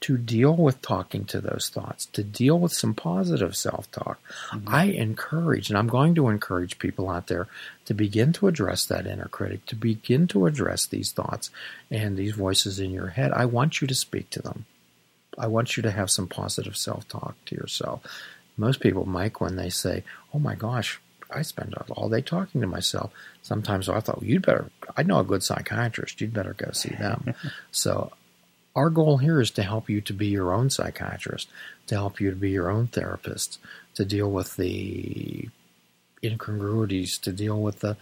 to 0.04 0.18
deal 0.18 0.54
with 0.54 0.82
talking 0.82 1.24
to 1.24 1.40
those 1.40 1.70
thoughts, 1.72 2.04
to 2.04 2.22
deal 2.22 2.58
with 2.58 2.74
some 2.74 2.92
positive 2.92 3.56
self 3.56 3.90
talk. 3.90 4.20
Mm-hmm. 4.50 4.68
I 4.68 4.84
encourage, 4.84 5.70
and 5.70 5.78
I'm 5.78 5.86
going 5.86 6.14
to 6.16 6.28
encourage 6.28 6.78
people 6.78 7.08
out 7.08 7.28
there 7.28 7.48
to 7.86 7.94
begin 7.94 8.34
to 8.34 8.46
address 8.46 8.84
that 8.84 9.06
inner 9.06 9.28
critic, 9.28 9.64
to 9.64 9.76
begin 9.76 10.26
to 10.26 10.44
address 10.44 10.84
these 10.84 11.10
thoughts 11.10 11.50
and 11.90 12.18
these 12.18 12.34
voices 12.34 12.78
in 12.78 12.90
your 12.90 13.08
head. 13.08 13.32
I 13.32 13.46
want 13.46 13.80
you 13.80 13.86
to 13.86 13.94
speak 13.94 14.28
to 14.30 14.42
them. 14.42 14.66
I 15.38 15.46
want 15.46 15.78
you 15.78 15.82
to 15.82 15.90
have 15.90 16.10
some 16.10 16.28
positive 16.28 16.76
self 16.76 17.08
talk 17.08 17.42
to 17.46 17.54
yourself. 17.54 18.02
Most 18.58 18.80
people, 18.80 19.06
Mike, 19.06 19.40
when 19.40 19.56
they 19.56 19.70
say, 19.70 20.04
Oh 20.34 20.38
my 20.38 20.54
gosh, 20.54 21.00
I 21.30 21.40
spend 21.40 21.74
all 21.92 22.10
day 22.10 22.20
talking 22.20 22.60
to 22.60 22.66
myself. 22.66 23.10
Sometimes 23.40 23.88
I 23.88 24.00
thought, 24.00 24.20
well, 24.20 24.28
you'd 24.28 24.44
better, 24.44 24.70
I 24.98 25.02
know 25.02 25.20
a 25.20 25.24
good 25.24 25.42
psychiatrist, 25.42 26.20
you'd 26.20 26.34
better 26.34 26.52
go 26.52 26.72
see 26.72 26.94
them. 26.94 27.34
so 27.70 28.12
our 28.74 28.90
goal 28.90 29.18
here 29.18 29.40
is 29.40 29.50
to 29.52 29.62
help 29.62 29.88
you 29.88 30.00
to 30.02 30.12
be 30.12 30.26
your 30.26 30.52
own 30.52 30.70
psychiatrist, 30.70 31.48
to 31.86 31.94
help 31.94 32.20
you 32.20 32.30
to 32.30 32.36
be 32.36 32.50
your 32.50 32.70
own 32.70 32.88
therapist, 32.88 33.58
to 33.94 34.04
deal 34.04 34.30
with 34.30 34.56
the 34.56 35.48
incongruities, 36.22 37.18
to 37.18 37.32
deal 37.32 37.60
with 37.60 37.80
the 37.80 37.96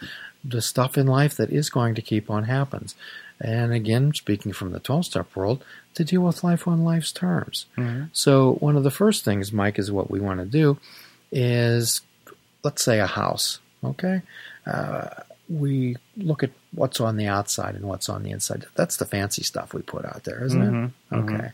the 0.44 0.62
stuff 0.62 0.98
in 0.98 1.06
life 1.06 1.36
that 1.36 1.50
is 1.50 1.70
going 1.70 1.94
to 1.94 2.02
keep 2.02 2.28
on 2.28 2.44
happens. 2.44 2.96
And 3.40 3.72
again, 3.72 4.12
speaking 4.12 4.52
from 4.52 4.72
the 4.72 4.80
12 4.80 5.06
step 5.06 5.36
world, 5.36 5.64
to 5.94 6.04
deal 6.04 6.22
with 6.22 6.44
life 6.44 6.66
on 6.66 6.84
life's 6.84 7.12
terms. 7.12 7.66
Mm-hmm. 7.76 8.06
So, 8.12 8.54
one 8.54 8.76
of 8.76 8.82
the 8.82 8.90
first 8.90 9.24
things, 9.24 9.52
Mike, 9.52 9.78
is 9.78 9.92
what 9.92 10.10
we 10.10 10.20
want 10.20 10.40
to 10.40 10.46
do 10.46 10.78
is 11.30 12.00
let's 12.62 12.84
say 12.84 13.00
a 13.00 13.06
house, 13.06 13.58
okay? 13.84 14.22
Uh, 14.66 15.08
we 15.48 15.96
look 16.16 16.42
at 16.42 16.50
what's 16.72 17.00
on 17.00 17.16
the 17.16 17.26
outside 17.26 17.74
and 17.74 17.84
what's 17.84 18.08
on 18.08 18.22
the 18.22 18.30
inside. 18.30 18.64
That's 18.74 18.96
the 18.96 19.04
fancy 19.04 19.42
stuff 19.42 19.74
we 19.74 19.82
put 19.82 20.04
out 20.04 20.24
there, 20.24 20.44
isn't 20.44 20.60
mm-hmm, 20.60 20.84
it? 20.84 20.92
Mm-hmm. 21.10 21.34
Okay. 21.34 21.44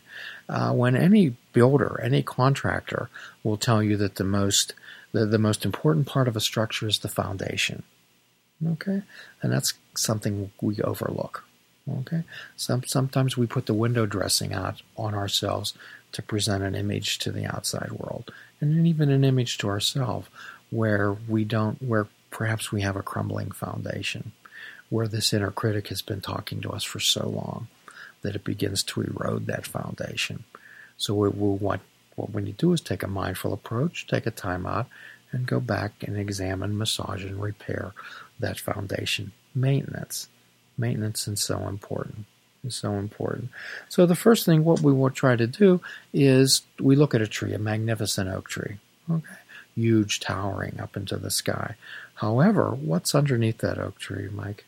Mm-hmm. 0.49 0.55
Uh, 0.55 0.73
when 0.73 0.95
any 0.95 1.35
builder, 1.53 1.99
any 2.03 2.23
contractor 2.23 3.09
will 3.43 3.57
tell 3.57 3.83
you 3.83 3.97
that 3.97 4.15
the 4.15 4.23
most 4.23 4.73
the, 5.11 5.25
the 5.25 5.39
most 5.39 5.65
important 5.65 6.07
part 6.07 6.27
of 6.27 6.35
a 6.35 6.41
structure 6.41 6.87
is 6.87 6.99
the 6.99 7.07
foundation. 7.07 7.83
Okay, 8.65 9.01
and 9.41 9.51
that's 9.51 9.73
something 9.95 10.51
we 10.61 10.79
overlook. 10.81 11.45
Okay, 12.01 12.23
some 12.55 12.83
sometimes 12.85 13.37
we 13.37 13.47
put 13.47 13.65
the 13.65 13.73
window 13.73 14.05
dressing 14.05 14.53
out 14.53 14.81
on 14.97 15.15
ourselves 15.15 15.73
to 16.11 16.21
present 16.21 16.63
an 16.63 16.75
image 16.75 17.19
to 17.19 17.31
the 17.31 17.45
outside 17.45 17.91
world, 17.91 18.31
and 18.59 18.85
even 18.85 19.09
an 19.09 19.23
image 19.23 19.57
to 19.59 19.69
ourselves 19.69 20.27
where 20.69 21.13
we 21.13 21.43
don't, 21.43 21.81
where 21.81 22.07
perhaps 22.29 22.71
we 22.71 22.81
have 22.81 22.95
a 22.95 23.03
crumbling 23.03 23.51
foundation, 23.51 24.31
where 24.89 25.07
this 25.07 25.33
inner 25.33 25.51
critic 25.51 25.87
has 25.87 26.01
been 26.01 26.21
talking 26.21 26.61
to 26.61 26.71
us 26.71 26.83
for 26.83 26.99
so 26.99 27.27
long 27.27 27.67
that 28.21 28.35
it 28.35 28.43
begins 28.43 28.83
to 28.83 29.01
erode 29.01 29.45
that 29.45 29.65
foundation. 29.65 30.43
So 30.97 31.13
we, 31.13 31.29
we 31.29 31.49
want 31.49 31.81
what 32.15 32.31
we 32.31 32.41
need 32.41 32.57
to 32.57 32.65
do 32.65 32.73
is 32.73 32.81
take 32.81 33.03
a 33.03 33.07
mindful 33.07 33.53
approach, 33.53 34.05
take 34.07 34.25
a 34.25 34.31
time 34.31 34.65
out, 34.65 34.87
and 35.31 35.45
go 35.45 35.59
back 35.59 35.91
and 36.01 36.17
examine, 36.17 36.77
massage, 36.77 37.23
and 37.23 37.41
repair 37.41 37.93
that 38.39 38.59
foundation. 38.59 39.31
Maintenance. 39.55 40.27
Maintenance 40.77 41.27
is 41.27 41.43
so 41.43 41.67
important. 41.67 42.25
Is 42.63 42.75
so 42.75 42.93
important. 42.93 43.49
So 43.87 44.05
the 44.05 44.15
first 44.15 44.45
thing 44.45 44.65
what 44.65 44.81
we 44.81 44.91
will 44.91 45.11
try 45.11 45.37
to 45.37 45.47
do 45.47 45.79
is 46.13 46.63
we 46.77 46.97
look 46.97 47.15
at 47.15 47.21
a 47.21 47.27
tree, 47.27 47.53
a 47.53 47.59
magnificent 47.59 48.29
oak 48.29 48.49
tree. 48.49 48.79
Okay. 49.09 49.23
Huge 49.75 50.19
towering 50.19 50.77
up 50.81 50.97
into 50.97 51.15
the 51.15 51.31
sky. 51.31 51.75
However, 52.19 52.71
what's 52.71 53.15
underneath 53.15 53.59
that 53.59 53.77
oak 53.77 53.97
tree, 53.97 54.27
Mike? 54.29 54.65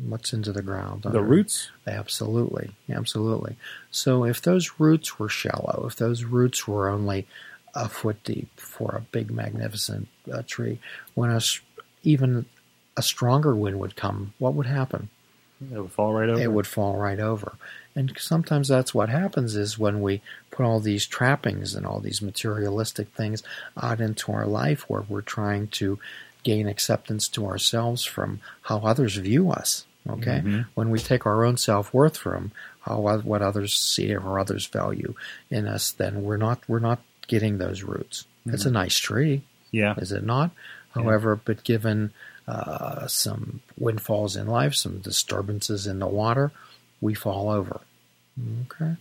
What's 0.00 0.32
into 0.32 0.52
the 0.52 0.62
ground? 0.62 1.02
The 1.02 1.20
roots? 1.20 1.70
Absolutely. 1.86 2.70
Absolutely. 2.88 3.56
So 3.90 4.24
if 4.24 4.40
those 4.40 4.78
roots 4.78 5.18
were 5.18 5.28
shallow, 5.28 5.84
if 5.88 5.96
those 5.96 6.22
roots 6.22 6.68
were 6.68 6.88
only 6.88 7.26
a 7.74 7.88
foot 7.88 8.22
deep 8.22 8.48
for 8.56 8.94
a 8.94 9.00
big, 9.00 9.32
magnificent 9.32 10.06
uh, 10.32 10.42
tree, 10.46 10.78
when 11.14 11.30
a, 11.30 11.40
even 12.04 12.46
a 12.96 13.02
stronger 13.02 13.54
wind 13.56 13.80
would 13.80 13.96
come, 13.96 14.32
what 14.38 14.54
would 14.54 14.66
happen? 14.66 15.10
It 15.72 15.80
would 15.80 15.92
fall 15.92 16.12
right 16.12 16.28
over. 16.28 16.40
It 16.40 16.52
would 16.52 16.66
fall 16.66 16.96
right 16.96 17.18
over. 17.20 17.54
And 17.96 18.12
sometimes 18.18 18.68
that's 18.68 18.94
what 18.94 19.08
happens 19.08 19.56
is 19.56 19.78
when 19.78 20.00
we 20.00 20.20
put 20.50 20.66
all 20.66 20.80
these 20.80 21.06
trappings 21.06 21.74
and 21.74 21.86
all 21.86 22.00
these 22.00 22.20
materialistic 22.20 23.08
things 23.08 23.42
out 23.80 24.00
into 24.00 24.32
our 24.32 24.46
life 24.46 24.88
where 24.88 25.04
we're 25.08 25.20
trying 25.20 25.68
to 25.68 25.98
gain 26.44 26.68
acceptance 26.68 27.28
to 27.28 27.46
ourselves 27.46 28.04
from 28.04 28.40
how 28.62 28.78
others 28.78 29.16
view 29.16 29.50
us. 29.50 29.86
Okay, 30.08 30.42
mm-hmm. 30.44 30.60
when 30.74 30.90
we 30.90 30.98
take 30.98 31.24
our 31.24 31.44
own 31.44 31.56
self 31.56 31.94
worth 31.94 32.18
from 32.18 32.52
how 32.82 33.00
what 33.00 33.40
others 33.40 33.74
see 33.74 34.14
or 34.14 34.38
others 34.38 34.66
value 34.66 35.14
in 35.50 35.66
us, 35.66 35.90
then 35.92 36.22
we're 36.22 36.36
not 36.36 36.60
we're 36.68 36.78
not 36.78 37.00
getting 37.26 37.56
those 37.56 37.82
roots. 37.82 38.26
Mm-hmm. 38.40 38.54
It's 38.54 38.66
a 38.66 38.70
nice 38.70 38.98
tree, 38.98 39.42
yeah, 39.70 39.94
is 39.96 40.12
it 40.12 40.22
not? 40.22 40.50
However, 40.94 41.34
yeah. 41.34 41.40
but 41.44 41.64
given 41.64 42.12
uh, 42.46 43.06
some 43.06 43.62
windfalls 43.78 44.36
in 44.36 44.46
life, 44.46 44.74
some 44.74 44.98
disturbances 44.98 45.86
in 45.86 45.98
the 45.98 46.06
water, 46.06 46.52
we 47.00 47.14
fall 47.14 47.48
over. 47.48 47.80
Okay. 48.62 48.96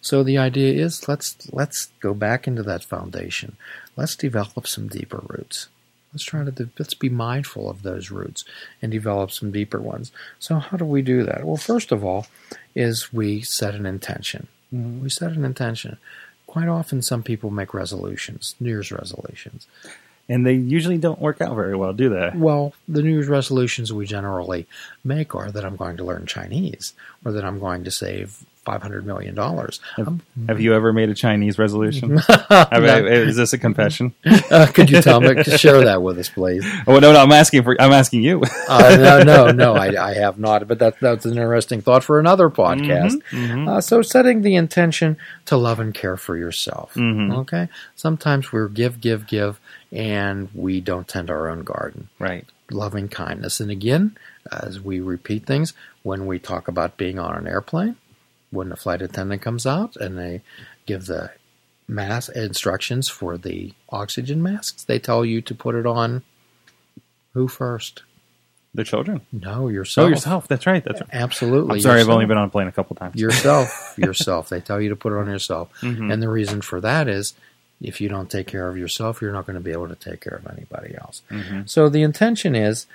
So 0.00 0.22
the 0.22 0.38
idea 0.38 0.84
is 0.84 1.08
let's 1.08 1.36
let's 1.52 1.86
go 2.00 2.14
back 2.14 2.46
into 2.46 2.62
that 2.64 2.84
foundation. 2.84 3.56
Let's 3.96 4.16
develop 4.16 4.66
some 4.66 4.88
deeper 4.88 5.22
roots. 5.26 5.68
Let's 6.12 6.24
try 6.24 6.44
to 6.44 6.68
let's 6.78 6.94
be 6.94 7.08
mindful 7.08 7.70
of 7.70 7.82
those 7.82 8.10
roots 8.10 8.44
and 8.80 8.92
develop 8.92 9.30
some 9.30 9.50
deeper 9.50 9.80
ones. 9.80 10.12
So 10.38 10.56
how 10.56 10.76
do 10.76 10.84
we 10.84 11.02
do 11.02 11.24
that? 11.24 11.44
Well, 11.44 11.56
first 11.56 11.90
of 11.92 12.04
all, 12.04 12.26
is 12.74 13.12
we 13.12 13.40
set 13.40 13.74
an 13.74 13.86
intention. 13.86 14.48
Mm-hmm. 14.74 15.02
We 15.02 15.10
set 15.10 15.32
an 15.32 15.44
intention. 15.44 15.98
Quite 16.46 16.68
often, 16.68 17.00
some 17.00 17.22
people 17.22 17.50
make 17.50 17.72
resolutions, 17.72 18.54
New 18.60 18.68
Year's 18.68 18.92
resolutions, 18.92 19.66
and 20.28 20.46
they 20.46 20.52
usually 20.52 20.98
don't 20.98 21.20
work 21.20 21.40
out 21.40 21.54
very 21.54 21.74
well, 21.74 21.94
do 21.94 22.10
they? 22.10 22.30
Well, 22.34 22.74
the 22.86 23.02
New 23.02 23.10
Year's 23.10 23.28
resolutions 23.28 23.90
we 23.90 24.04
generally 24.06 24.66
make 25.02 25.34
are 25.34 25.50
that 25.50 25.64
I'm 25.64 25.76
going 25.76 25.96
to 25.96 26.04
learn 26.04 26.26
Chinese, 26.26 26.92
or 27.24 27.32
that 27.32 27.44
I'm 27.44 27.58
going 27.58 27.84
to 27.84 27.90
save 27.90 28.44
five 28.64 28.82
hundred 28.82 29.04
million 29.04 29.34
dollars. 29.34 29.80
Have, 29.96 30.08
um, 30.08 30.22
have, 30.46 30.60
you 30.60 30.74
ever 30.74 30.92
made 30.92 31.08
a 31.08 31.14
Chinese 31.14 31.58
resolution? 31.58 32.12
is 32.72 33.36
this 33.36 33.52
a 33.52 33.58
confession? 33.58 34.14
Uh, 34.52 34.66
could 34.66 34.90
you 34.90 35.00
tell 35.00 35.20
me? 35.20 35.42
Share 35.44 35.84
that 35.84 36.02
with 36.02 36.18
us, 36.18 36.28
please. 36.28 36.66
Oh 36.86 36.98
no, 36.98 37.12
no, 37.12 37.20
I'm 37.20 37.32
asking 37.32 37.62
for. 37.62 37.80
I'm 37.80 37.92
asking 37.92 38.22
you. 38.22 38.42
uh, 38.68 38.96
no, 38.98 39.22
no, 39.22 39.50
no, 39.50 39.74
I, 39.74 40.10
I, 40.10 40.14
have 40.14 40.38
not. 40.38 40.66
But 40.68 40.78
that 40.80 41.00
that's 41.00 41.24
an 41.24 41.32
interesting 41.32 41.80
thought 41.80 42.04
for 42.04 42.18
another 42.18 42.50
podcast. 42.50 43.12
Mm-hmm, 43.12 43.36
mm-hmm. 43.36 43.68
Uh, 43.68 43.80
so, 43.80 44.02
setting 44.02 44.42
the 44.42 44.56
intention 44.56 45.16
to 45.46 45.56
love 45.56 45.80
and 45.80 45.94
care 45.94 46.16
for 46.16 46.36
yourself. 46.36 46.94
Mm-hmm. 46.94 47.32
Okay. 47.32 47.68
Sometimes 47.96 48.52
we're 48.52 48.68
give, 48.68 49.00
give, 49.00 49.26
give, 49.26 49.58
and 49.90 50.50
we 50.54 50.80
don't 50.80 51.08
tend 51.08 51.30
our 51.30 51.48
own 51.48 51.62
garden. 51.62 52.08
Right. 52.18 52.46
Loving 52.70 53.08
kindness, 53.08 53.60
and 53.60 53.70
again, 53.70 54.16
as 54.50 54.80
we 54.80 55.00
repeat 55.00 55.46
things, 55.46 55.72
when 56.02 56.26
we 56.26 56.38
talk 56.38 56.68
about 56.68 56.96
being 56.96 57.18
on 57.18 57.36
an 57.36 57.46
airplane 57.46 57.96
when 58.52 58.68
the 58.68 58.76
flight 58.76 59.02
attendant 59.02 59.42
comes 59.42 59.66
out 59.66 59.96
and 59.96 60.16
they 60.16 60.42
give 60.86 61.06
the 61.06 61.32
mask 61.88 62.30
instructions 62.36 63.08
for 63.08 63.36
the 63.36 63.72
oxygen 63.88 64.42
masks, 64.42 64.84
they 64.84 64.98
tell 64.98 65.24
you 65.24 65.40
to 65.42 65.54
put 65.54 65.74
it 65.74 65.86
on 65.86 66.22
who 67.34 67.48
first? 67.48 68.02
The 68.74 68.84
children? 68.84 69.20
No, 69.32 69.68
yourself. 69.68 70.06
Oh, 70.06 70.08
yourself. 70.08 70.48
That's 70.48 70.66
right. 70.66 70.82
That's 70.82 71.00
right. 71.00 71.10
Absolutely. 71.12 71.74
I'm 71.74 71.80
sorry, 71.80 71.96
yourself. 71.96 72.08
I've 72.08 72.14
only 72.14 72.26
been 72.26 72.38
on 72.38 72.46
a 72.46 72.50
plane 72.50 72.68
a 72.68 72.72
couple 72.72 72.96
times. 72.96 73.20
yourself. 73.20 73.94
Yourself. 73.98 74.48
They 74.48 74.60
tell 74.60 74.80
you 74.80 74.88
to 74.90 74.96
put 74.96 75.12
it 75.12 75.16
on 75.16 75.26
yourself. 75.26 75.70
Mm-hmm. 75.82 76.10
And 76.10 76.22
the 76.22 76.30
reason 76.30 76.62
for 76.62 76.80
that 76.80 77.06
is 77.06 77.34
if 77.82 78.00
you 78.00 78.08
don't 78.08 78.30
take 78.30 78.46
care 78.46 78.68
of 78.68 78.78
yourself, 78.78 79.20
you're 79.20 79.32
not 79.32 79.44
going 79.44 79.54
to 79.54 79.60
be 79.60 79.72
able 79.72 79.88
to 79.88 79.94
take 79.94 80.22
care 80.22 80.36
of 80.36 80.46
anybody 80.46 80.94
else. 80.94 81.20
Mm-hmm. 81.30 81.62
So 81.66 81.90
the 81.90 82.02
intention 82.02 82.54
is 82.54 82.86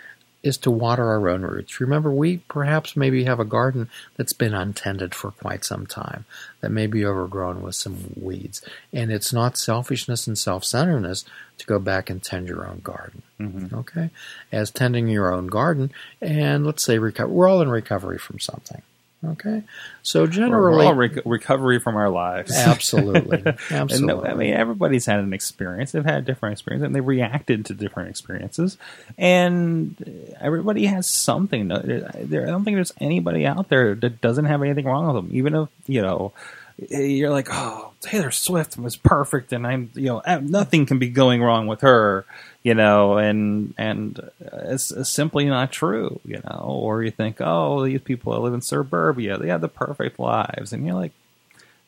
is 0.44 0.58
to 0.58 0.72
water 0.72 1.10
our 1.10 1.30
own 1.30 1.42
roots. 1.42 1.80
Remember, 1.80 2.12
we 2.12 2.38
perhaps 2.38 2.96
maybe 2.96 3.24
have 3.24 3.40
a 3.40 3.46
garden 3.46 3.90
that's 4.16 4.34
been 4.34 4.54
untended 4.54 5.14
for 5.14 5.32
quite 5.32 5.66
some 5.66 5.86
time, 5.86 6.26
that 6.62 6.72
may 6.72 6.88
be 6.88 7.06
overgrown 7.06 7.62
with 7.62 7.76
some 7.76 8.14
weeds. 8.16 8.62
And 8.94 9.12
it's 9.12 9.34
not 9.34 9.58
selfishness 9.58 10.28
and 10.28 10.38
self 10.38 10.64
centeredness 10.64 11.26
to 11.58 11.66
go 11.66 11.80
back 11.80 12.10
and 12.10 12.22
tend 12.22 12.48
your 12.48 12.68
own 12.68 12.80
garden. 12.80 13.24
Mm-hmm. 13.40 13.76
Okay? 13.76 14.10
As 14.52 14.72
tending 14.72 15.08
your 15.08 15.34
own 15.34 15.48
garden, 15.48 15.92
and 16.22 16.66
let's 16.66 16.84
say 16.84 16.98
reco- 16.98 17.30
we're 17.30 17.50
all 17.50 17.62
in 17.62 17.70
recovery 17.70 18.18
from 18.18 18.40
something. 18.40 18.82
Okay, 19.30 19.64
so 20.04 20.26
generally, 20.28 20.78
We're 20.78 20.86
all 20.86 20.94
rec- 20.94 21.26
recovery 21.26 21.80
from 21.80 21.96
our 21.96 22.10
lives. 22.10 22.56
Absolutely, 22.56 23.44
absolutely. 23.72 24.30
I 24.30 24.34
mean, 24.36 24.54
everybody's 24.54 25.06
had 25.06 25.20
an 25.20 25.34
experience. 25.34 25.92
They've 25.92 26.06
had 26.06 26.20
a 26.20 26.22
different 26.22 26.54
experience, 26.54 26.86
and 26.86 26.96
they 26.96 27.02
reacted 27.02 27.66
to 27.66 27.74
different 27.74 28.10
experiences. 28.10 28.78
And 29.18 30.36
everybody 30.40 30.86
has 30.86 31.14
something. 31.14 31.72
I 31.72 31.78
don't 31.80 32.64
think 32.64 32.78
there's 32.78 32.94
anybody 33.02 33.46
out 33.46 33.70
there 33.70 33.96
that 33.96 34.22
doesn't 34.22 34.46
have 34.46 34.62
anything 34.64 34.86
wrong 34.86 35.08
with 35.08 35.16
them. 35.16 35.36
Even 35.36 35.56
if 35.56 35.70
you 35.88 36.02
know 36.02 36.32
you're 36.78 37.32
like, 37.32 37.48
oh, 37.52 37.92
Taylor 38.02 38.32
Swift 38.32 38.78
was 38.78 38.96
perfect, 38.96 39.52
and 39.52 39.66
I'm, 39.66 39.90
you 39.96 40.06
know, 40.06 40.22
nothing 40.42 40.86
can 40.86 41.00
be 41.00 41.10
going 41.10 41.42
wrong 41.42 41.68
with 41.68 41.82
her, 41.82 42.26
you 42.64 42.76
know, 42.76 43.18
and 43.18 43.74
and 43.78 44.20
it's, 44.40 44.92
it's, 44.92 45.12
simply 45.12 45.46
not 45.46 45.72
true, 45.72 46.20
you 46.24 46.40
know. 46.44 46.66
Or 46.68 47.04
you 47.04 47.12
think, 47.12 47.38
oh, 47.40 47.84
these 47.84 48.02
people 48.02 48.34
that 48.34 48.40
live 48.40 48.54
in 48.54 48.62
suburbia, 48.62 49.38
they 49.38 49.48
have 49.48 49.62
the 49.62 49.68
perfect 49.68 50.20
lives, 50.20 50.72
and 50.72 50.86
you're 50.86 50.96
like, 50.96 51.14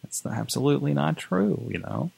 that's 0.04 0.26
absolutely 0.26 0.94
not 0.94 1.18
true, 1.18 1.68
you 1.70 1.80
know. 1.80 2.12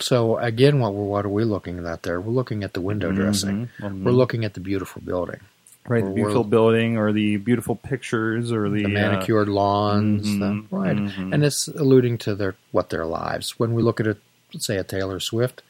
So 0.00 0.38
again, 0.38 0.78
what 0.80 0.94
we 0.94 1.02
what 1.02 1.26
are 1.26 1.30
we 1.30 1.44
looking 1.44 1.84
at 1.84 2.04
there? 2.04 2.20
We're 2.20 2.32
looking 2.32 2.64
at 2.64 2.72
the 2.72 2.80
window 2.80 3.12
dressing. 3.12 3.66
Mm-hmm. 3.66 3.84
Mm-hmm. 3.84 4.04
We're 4.04 4.12
looking 4.12 4.44
at 4.44 4.54
the 4.54 4.60
beautiful 4.60 5.02
building 5.02 5.40
right? 5.88 6.04
The 6.04 6.10
beautiful 6.10 6.44
building, 6.44 6.96
or 6.96 7.12
the 7.12 7.36
beautiful 7.36 7.76
pictures, 7.76 8.52
or 8.52 8.68
the, 8.68 8.84
the 8.84 8.88
manicured 8.88 9.48
uh, 9.48 9.52
lawns, 9.52 10.26
mm-hmm, 10.26 10.40
the, 10.40 10.76
right? 10.76 10.96
Mm-hmm. 10.96 11.32
And 11.32 11.44
it's 11.44 11.68
alluding 11.68 12.18
to 12.18 12.34
their 12.34 12.56
what 12.72 12.90
their 12.90 13.06
lives. 13.06 13.58
When 13.58 13.74
we 13.74 13.82
look 13.82 14.00
at 14.00 14.06
it, 14.06 14.18
say 14.58 14.76
a 14.76 14.84
Taylor 14.84 15.20
Swift, 15.20 15.62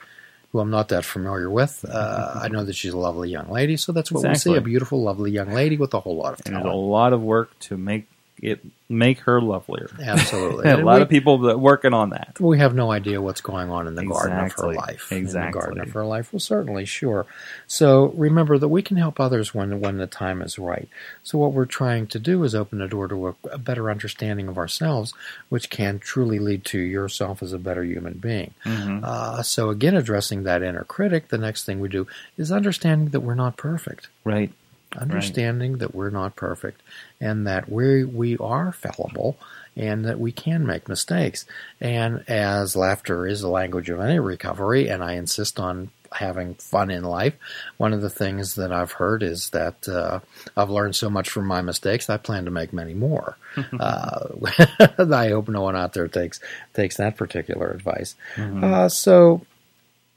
who 0.53 0.61
I'm 0.61 0.71
not 0.71 0.89
that 0.89 1.05
familiar 1.05 1.51
with, 1.51 1.85
uh, 1.89 2.41
I 2.43 2.49
know 2.49 2.65
that 2.65 2.75
she's 2.75 2.93
a 2.93 2.99
lovely 2.99 3.31
young 3.31 3.51
lady. 3.51 3.77
So 3.77 3.93
that's 3.93 4.13
what 4.13 4.25
exactly. 4.25 4.53
we 4.53 4.55
see: 4.55 4.59
a 4.59 4.63
beautiful, 4.63 5.03
lovely 5.03 5.31
young 5.31 5.53
lady 5.53 5.77
with 5.77 5.95
a 5.95 6.01
whole 6.01 6.17
lot 6.17 6.35
of 6.35 6.45
talent. 6.45 6.67
And 6.67 6.73
a 6.73 6.77
lot 6.77 7.13
of 7.13 7.23
work 7.23 7.59
to 7.61 7.77
make 7.77 8.07
it 8.43 8.61
make 8.89 9.21
her 9.21 9.41
lovelier. 9.41 9.89
Absolutely. 10.03 10.69
a 10.71 10.77
lot 10.77 10.97
we, 10.97 11.03
of 11.03 11.09
people 11.09 11.39
that 11.39 11.59
working 11.59 11.95
on 11.95 12.11
that. 12.11 12.39
We 12.41 12.59
have 12.59 12.75
no 12.75 12.91
idea 12.91 13.21
what's 13.21 13.41
going 13.41 13.71
on 13.71 13.87
in 13.87 13.95
the 13.95 14.03
exactly. 14.03 14.29
garden 14.29 14.45
of 14.45 14.53
her 14.53 14.75
life. 14.75 15.13
Exactly. 15.13 15.19
In 15.19 15.53
the 15.53 15.59
garden 15.59 15.81
of 15.83 15.93
her 15.93 16.05
life. 16.05 16.33
Well, 16.33 16.41
certainly, 16.41 16.85
sure. 16.85 17.27
So 17.67 18.07
remember 18.17 18.59
that 18.59 18.69
we 18.69 18.83
can 18.83 18.97
help 18.97 19.21
others 19.21 19.55
when 19.55 19.81
when 19.81 19.99
the 19.99 20.07
time 20.07 20.43
is 20.43 20.59
right. 20.59 20.89
So 21.23 21.39
what 21.39 21.53
we're 21.53 21.65
trying 21.65 22.07
to 22.09 22.19
do 22.19 22.43
is 22.45 22.55
open 22.55 22.79
the 22.79 22.89
door 22.89 23.09
to 23.09 23.29
a, 23.29 23.35
a 23.51 23.59
better 23.59 23.91
understanding 23.91 24.49
of 24.49 24.59
ourselves, 24.59 25.15
which 25.49 25.71
can 25.71 25.99
truly 25.99 26.39
lead 26.39 26.65
to 26.67 26.79
yourself 26.79 27.43
as 27.43 27.53
a 27.53 27.59
better 27.59 27.85
human 27.85 28.15
being. 28.15 28.53
Mm-hmm. 28.65 29.05
Uh, 29.05 29.43
so 29.43 29.71
again, 29.71 29.95
addressing 29.95 30.43
that 30.43 30.63
inner 30.63 30.85
critic, 30.85 31.29
the 31.29 31.39
next 31.39 31.65
thing 31.65 31.81
we 31.81 31.89
do 31.89 32.07
is 32.37 32.53
understanding 32.53 33.11
that 33.11 33.21
we're 33.21 33.35
not 33.35 33.57
perfect. 33.57 34.09
Right 34.25 34.53
understanding 34.97 35.73
right. 35.73 35.81
that 35.81 35.95
we're 35.95 36.11
not 36.11 36.37
perfect 36.37 36.83
and 37.21 37.47
that 37.47 37.71
we 37.71 38.05
we 38.05 38.37
are 38.39 38.73
fallible 38.73 39.37
and 39.77 40.05
that 40.05 40.21
we 40.21 40.33
can 40.33 40.67
make 40.67 40.89
mistakes. 40.89 41.47
And 41.81 42.25
as 42.29 42.77
laughter 42.77 43.27
is 43.27 43.41
the 43.41 43.49
language 43.49 43.91
of 43.91 44.01
any 44.01 44.19
recovery, 44.19 44.89
and 44.89 45.03
I 45.03 45.15
insist 45.15 45.59
on 45.59 45.91
having 46.13 46.55
fun 46.55 46.91
in 46.91 47.03
life. 47.03 47.35
One 47.77 47.93
of 47.93 48.01
the 48.01 48.11
things 48.11 48.55
that 48.55 48.73
I've 48.73 48.93
heard 48.93 49.23
is 49.23 49.51
that 49.51 49.89
uh, 49.89 50.21
I've 50.57 50.71
learned 50.71 50.97
so 50.97 51.11
much 51.11 51.29
from 51.29 51.47
my 51.47 51.61
mistakes. 51.61 52.09
I 52.09 52.17
plan 52.17 52.45
to 52.45 52.51
make 52.51 52.73
many 52.73 52.95
more. 52.95 53.37
uh, 53.81 54.29
I 54.99 55.29
hope 55.29 55.49
no 55.49 55.63
one 55.63 55.77
out 55.77 55.93
there 55.93 56.09
takes 56.09 56.41
takes 56.73 56.97
that 56.97 57.17
particular 57.17 57.71
advice. 57.71 58.15
Mm-hmm. 58.37 58.65
Uh, 58.65 58.89
so 58.89 59.43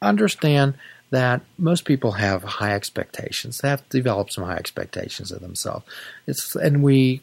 understand 0.01 0.75
that 1.09 1.41
most 1.57 1.85
people 1.85 2.13
have 2.13 2.43
high 2.43 2.73
expectations. 2.73 3.59
They 3.59 3.69
have 3.69 3.87
developed 3.89 4.33
some 4.33 4.43
high 4.43 4.57
expectations 4.57 5.31
of 5.31 5.41
themselves. 5.41 5.85
It's 6.25 6.55
and 6.55 6.83
we 6.83 7.21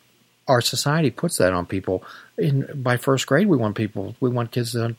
our 0.48 0.60
society 0.60 1.10
puts 1.10 1.38
that 1.38 1.52
on 1.52 1.66
people. 1.66 2.02
In 2.36 2.68
by 2.74 2.96
first 2.96 3.26
grade, 3.26 3.46
we 3.46 3.56
want 3.56 3.76
people, 3.76 4.16
we 4.20 4.30
want 4.30 4.50
kids 4.50 4.72
to 4.72 4.96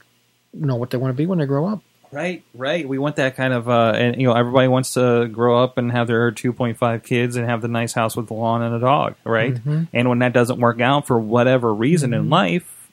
know 0.54 0.76
what 0.76 0.90
they 0.92 0.98
want 0.98 1.14
to 1.14 1.18
be 1.18 1.26
when 1.26 1.40
they 1.40 1.46
grow 1.46 1.68
up. 1.68 1.82
Right, 2.12 2.44
right. 2.54 2.88
We 2.88 2.98
want 2.98 3.18
that 3.18 3.36
kind 3.36 3.52
of, 3.52 3.68
uh, 3.68 3.92
and 3.96 4.22
you 4.22 4.28
know, 4.28 4.34
everybody 4.34 4.70
wants 4.70 4.94
to 4.94 5.28
grow 5.28 5.62
up 5.62 5.78
and 5.78 5.92
have 5.92 6.08
their 6.08 6.32
2.5 6.32 7.04
kids 7.04 7.36
and 7.36 7.46
have 7.46 7.62
the 7.62 7.68
nice 7.68 7.92
house 7.92 8.16
with 8.16 8.28
the 8.28 8.34
lawn 8.34 8.62
and 8.62 8.74
a 8.74 8.80
dog, 8.80 9.16
right? 9.26 9.54
Mhm. 9.56 9.90
And 9.92 10.08
when 10.08 10.20
that 10.20 10.32
doesn't 10.32 10.60
work 10.60 10.80
out 10.80 11.08
for 11.08 11.20
whatever 11.20 11.74
reason 11.74 12.14
in 12.14 12.30
life, 12.30 12.90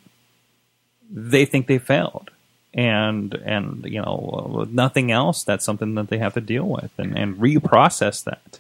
they 1.09 1.45
think 1.45 1.69
they 1.69 1.79
failed. 1.79 2.32
And 2.75 3.35
and 3.35 3.85
you 3.85 4.01
know, 4.01 4.67
nothing 4.71 5.11
else. 5.13 5.45
That's 5.45 5.65
something 5.65 5.95
that 5.97 6.09
they 6.09 6.19
have 6.19 6.35
to 6.35 6.41
deal 6.41 6.65
with 6.67 6.91
and, 6.97 7.17
and 7.19 7.37
reprocess 7.37 8.25
that. 8.25 8.59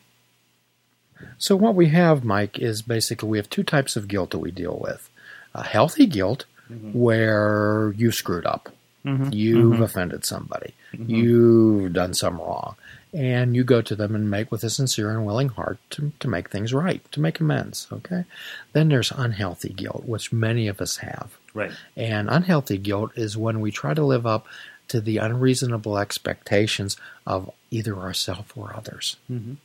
So 1.38 1.56
what 1.56 1.74
we 1.74 1.88
have, 1.88 2.22
Mike, 2.24 2.58
is 2.58 2.82
basically 2.82 3.28
we 3.30 3.38
have 3.38 3.48
two 3.48 3.62
types 3.62 3.96
of 3.96 4.08
guilt 4.08 4.30
that 4.32 4.38
we 4.38 4.50
deal 4.50 4.78
with: 4.82 5.08
a 5.54 5.62
healthy 5.64 6.06
guilt, 6.06 6.44
where 6.92 7.94
you 7.96 8.10
screwed 8.12 8.46
up, 8.46 8.68
Mhm. 9.04 9.32
you've 9.32 9.76
Mhm. 9.78 9.82
offended 9.82 10.24
somebody, 10.24 10.74
you've 10.92 11.92
done 11.92 12.14
some 12.14 12.36
wrong, 12.38 12.76
and 13.12 13.56
you 13.56 13.64
go 13.64 13.82
to 13.82 13.96
them 13.96 14.14
and 14.14 14.30
make 14.30 14.50
with 14.52 14.62
a 14.64 14.70
sincere 14.70 15.10
and 15.10 15.24
willing 15.26 15.48
heart 15.48 15.78
to, 15.90 16.12
to 16.20 16.28
make 16.28 16.50
things 16.50 16.72
right, 16.74 17.00
to 17.12 17.20
make 17.20 17.40
amends. 17.40 17.86
Okay. 17.92 18.24
Then 18.72 18.88
there's 18.88 19.10
unhealthy 19.10 19.70
guilt, 19.72 20.04
which 20.06 20.32
many 20.32 20.68
of 20.68 20.80
us 20.80 20.98
have. 20.98 21.36
Right. 21.54 21.72
And 21.96 22.30
unhealthy 22.30 22.78
guilt 22.78 23.12
is 23.16 23.36
when 23.36 23.60
we 23.60 23.70
try 23.70 23.94
to 23.94 24.04
live 24.04 24.26
up 24.26 24.46
to 24.88 25.00
the 25.00 25.18
unreasonable 25.18 25.98
expectations 25.98 26.96
of 27.26 27.50
either 27.70 27.96
ourselves 27.96 28.50
or 28.56 28.74
others, 28.76 29.16
Mhm. 29.30 29.56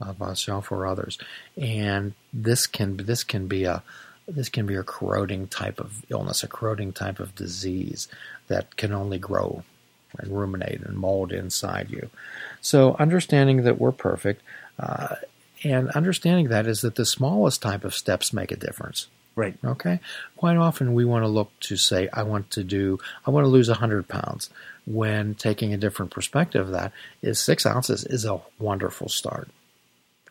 of 0.00 0.20
ourselves 0.22 0.68
or 0.70 0.86
others. 0.86 1.18
And 1.56 2.14
this 2.32 2.66
can 2.66 2.96
this 2.98 3.24
can 3.24 3.46
be 3.48 3.64
a 3.64 3.82
this 4.28 4.48
can 4.48 4.66
be 4.66 4.76
a 4.76 4.82
corroding 4.84 5.48
type 5.48 5.80
of 5.80 6.04
illness, 6.08 6.42
a 6.42 6.48
corroding 6.48 6.92
type 6.92 7.18
of 7.18 7.34
disease 7.34 8.08
that 8.46 8.76
can 8.76 8.92
only 8.92 9.18
grow 9.18 9.64
and 10.18 10.38
ruminate 10.38 10.80
and 10.80 10.96
mold 10.96 11.32
inside 11.32 11.90
you. 11.90 12.08
So 12.60 12.94
understanding 12.98 13.64
that 13.64 13.80
we're 13.80 13.92
perfect, 13.92 14.42
uh, 14.78 15.16
and 15.64 15.90
understanding 15.90 16.48
that 16.48 16.66
is 16.66 16.82
that 16.82 16.94
the 16.94 17.04
smallest 17.06 17.62
type 17.62 17.84
of 17.84 17.94
steps 17.94 18.32
make 18.32 18.52
a 18.52 18.56
difference. 18.56 19.08
Right. 19.34 19.56
Okay. 19.64 20.00
Quite 20.36 20.56
often 20.56 20.92
we 20.92 21.04
want 21.04 21.24
to 21.24 21.28
look 21.28 21.50
to 21.60 21.76
say, 21.76 22.08
I 22.12 22.22
want 22.22 22.50
to 22.50 22.64
do, 22.64 22.98
I 23.26 23.30
want 23.30 23.44
to 23.44 23.48
lose 23.50 23.68
100 23.68 24.06
pounds. 24.08 24.50
When 24.84 25.34
taking 25.34 25.72
a 25.72 25.76
different 25.78 26.10
perspective 26.10 26.66
of 26.66 26.72
that 26.72 26.92
is 27.22 27.38
six 27.38 27.64
ounces 27.64 28.04
is 28.04 28.24
a 28.24 28.40
wonderful 28.58 29.08
start. 29.08 29.48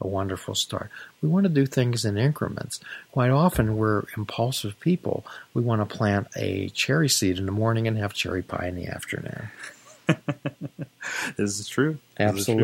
A 0.01 0.07
wonderful 0.07 0.55
start. 0.55 0.89
We 1.21 1.29
want 1.29 1.43
to 1.45 1.49
do 1.49 1.65
things 1.65 2.05
in 2.05 2.17
increments. 2.17 2.79
Quite 3.11 3.29
often 3.29 3.77
we're 3.77 4.03
impulsive 4.17 4.79
people. 4.79 5.25
We 5.53 5.61
want 5.61 5.87
to 5.87 5.95
plant 5.95 6.27
a 6.35 6.69
cherry 6.69 7.07
seed 7.07 7.37
in 7.37 7.45
the 7.45 7.51
morning 7.51 7.87
and 7.87 7.97
have 7.97 8.13
cherry 8.13 8.41
pie 8.41 8.67
in 8.67 8.75
the 8.75 8.87
afternoon. 8.87 9.49
This 11.37 11.59
is 11.59 11.67
true. 11.67 11.97
This 12.17 12.27
is 12.39 12.45
true. 12.45 12.55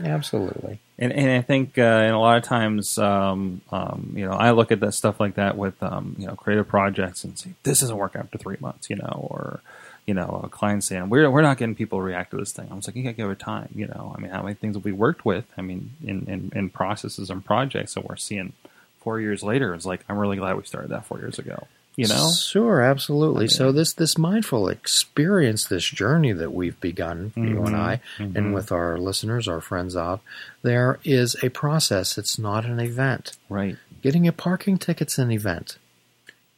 Absolutely. 0.00 0.78
And, 1.02 1.12
and 1.12 1.30
I 1.32 1.42
think, 1.42 1.78
uh, 1.78 1.82
and 1.82 2.14
a 2.14 2.18
lot 2.18 2.36
of 2.36 2.44
times, 2.44 2.96
um, 2.96 3.60
um, 3.72 4.12
you 4.14 4.24
know, 4.24 4.34
I 4.34 4.52
look 4.52 4.70
at 4.70 4.78
that 4.78 4.92
stuff 4.92 5.18
like 5.18 5.34
that 5.34 5.56
with, 5.56 5.82
um, 5.82 6.14
you 6.16 6.28
know, 6.28 6.36
creative 6.36 6.68
projects 6.68 7.24
and 7.24 7.36
say, 7.36 7.54
this 7.64 7.80
doesn't 7.80 7.96
work 7.96 8.14
after 8.14 8.38
three 8.38 8.56
months, 8.60 8.88
you 8.88 8.94
know, 8.94 9.28
or, 9.28 9.62
you 10.06 10.14
know, 10.14 10.42
a 10.44 10.48
client 10.48 10.84
saying, 10.84 11.08
we're, 11.08 11.28
we're 11.28 11.42
not 11.42 11.58
getting 11.58 11.74
people 11.74 11.98
to 11.98 12.04
react 12.04 12.30
to 12.30 12.36
this 12.36 12.52
thing. 12.52 12.68
I 12.70 12.74
was 12.74 12.86
like, 12.86 12.94
you 12.94 13.02
gotta 13.02 13.16
give 13.16 13.28
it 13.28 13.40
time, 13.40 13.70
you 13.74 13.88
know, 13.88 14.14
I 14.16 14.20
mean, 14.20 14.30
how 14.30 14.44
many 14.44 14.54
things 14.54 14.76
have 14.76 14.84
we 14.84 14.92
worked 14.92 15.24
with? 15.24 15.44
I 15.58 15.62
mean, 15.62 15.90
in, 16.04 16.24
in, 16.28 16.52
in 16.54 16.70
processes 16.70 17.30
and 17.30 17.44
projects 17.44 17.94
that 17.94 18.04
we're 18.08 18.14
seeing 18.14 18.52
four 19.00 19.18
years 19.18 19.42
later. 19.42 19.74
It's 19.74 19.84
like, 19.84 20.04
I'm 20.08 20.18
really 20.18 20.36
glad 20.36 20.56
we 20.56 20.62
started 20.62 20.92
that 20.92 21.04
four 21.04 21.18
years 21.18 21.36
ago, 21.36 21.66
you 21.96 22.08
know? 22.08 22.30
Sure, 22.32 22.80
absolutely. 22.80 23.44
I 23.44 23.48
so 23.48 23.72
this 23.72 23.92
this 23.92 24.16
mindful 24.16 24.68
experience, 24.68 25.66
this 25.66 25.84
journey 25.84 26.32
that 26.32 26.52
we've 26.52 26.80
begun, 26.80 27.32
you 27.36 27.42
and 27.64 27.74
Mhm, 27.74 27.74
I, 27.74 28.00
mhm. 28.18 28.36
and 28.36 28.54
with 28.54 28.72
our 28.72 28.98
listeners, 28.98 29.48
our 29.48 29.60
friends 29.60 29.96
out 29.96 30.20
there, 30.62 30.98
is 31.04 31.36
a 31.42 31.50
process. 31.50 32.16
It's 32.18 32.38
not 32.38 32.64
an 32.64 32.80
event. 32.80 33.36
Right. 33.48 33.76
Getting 34.02 34.26
a 34.26 34.32
parking 34.32 34.78
ticket's 34.78 35.18
an 35.18 35.30
event. 35.30 35.76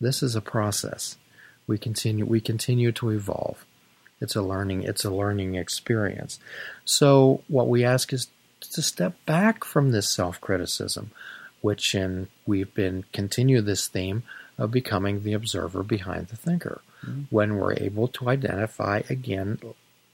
This 0.00 0.22
is 0.22 0.34
a 0.36 0.40
process. 0.40 1.16
We 1.66 1.78
continue 1.78 2.24
we 2.26 2.40
continue 2.40 2.92
to 2.92 3.10
evolve. 3.10 3.64
It's 4.20 4.36
a 4.36 4.42
learning 4.42 4.82
it's 4.84 5.04
a 5.04 5.10
learning 5.10 5.54
experience. 5.56 6.38
So 6.84 7.42
what 7.48 7.68
we 7.68 7.84
ask 7.84 8.12
is 8.12 8.28
to 8.72 8.82
step 8.82 9.14
back 9.26 9.64
from 9.64 9.90
this 9.90 10.14
self-criticism, 10.14 11.10
which 11.60 11.94
in 11.94 12.28
we've 12.46 12.72
been 12.74 13.04
continue 13.12 13.60
this 13.60 13.88
theme 13.88 14.22
of 14.58 14.70
becoming 14.70 15.22
the 15.22 15.32
observer 15.32 15.82
behind 15.82 16.28
the 16.28 16.36
thinker. 16.36 16.80
When 17.28 17.56
we're 17.56 17.74
able 17.74 18.08
to 18.08 18.30
identify 18.30 19.02
again 19.10 19.58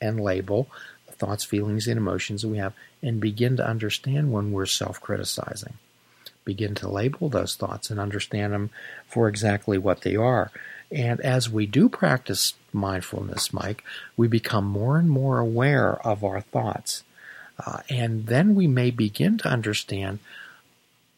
and 0.01 0.21
label 0.21 0.69
the 1.07 1.13
thoughts, 1.13 1.45
feelings, 1.45 1.87
and 1.87 1.99
emotions 1.99 2.43
that 2.43 2.49
we 2.49 2.59
have 2.59 2.75
and 3.01 3.21
begin 3.21 3.57
to 3.59 3.67
understand 3.67 4.33
when 4.33 4.51
we're 4.51 4.67
self-criticizing 4.67 5.75
begin 6.45 6.75
to 6.75 6.89
label 6.89 7.29
those 7.29 7.55
thoughts 7.55 7.91
and 7.91 8.01
understand 8.01 8.53
them 8.53 8.71
for 9.07 9.29
exactly 9.29 9.79
what 9.79 10.01
they 10.03 10.17
are. 10.17 10.51
And 10.91 11.21
as 11.21 11.49
we 11.49 11.67
do 11.67 11.89
practice 11.89 12.55
mindfulness, 12.73 13.53
Mike, 13.53 13.85
we 14.17 14.27
become 14.27 14.65
more 14.65 14.99
and 14.99 15.09
more 15.09 15.39
aware 15.39 16.05
of 16.05 16.25
our 16.25 16.41
thoughts. 16.41 17.05
Uh, 17.65 17.81
and 17.89 18.27
then 18.27 18.55
we 18.55 18.67
may 18.67 18.91
begin 18.91 19.39
to 19.39 19.49
understand 19.49 20.19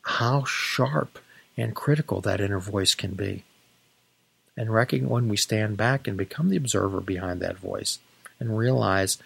how 0.03 0.45
sharp 0.45 1.19
and 1.57 1.75
critical 1.75 2.21
that 2.21 2.41
inner 2.41 2.59
voice 2.59 2.95
can 2.95 3.13
be. 3.13 3.45
And 4.57 4.73
recognize 4.73 5.11
when 5.11 5.29
we 5.29 5.37
stand 5.37 5.77
back 5.77 6.07
and 6.07 6.17
become 6.17 6.49
the 6.49 6.57
observer 6.57 7.01
behind 7.01 7.41
that 7.41 7.59
voice 7.59 7.99
and 8.39 8.57
realize 8.57 9.19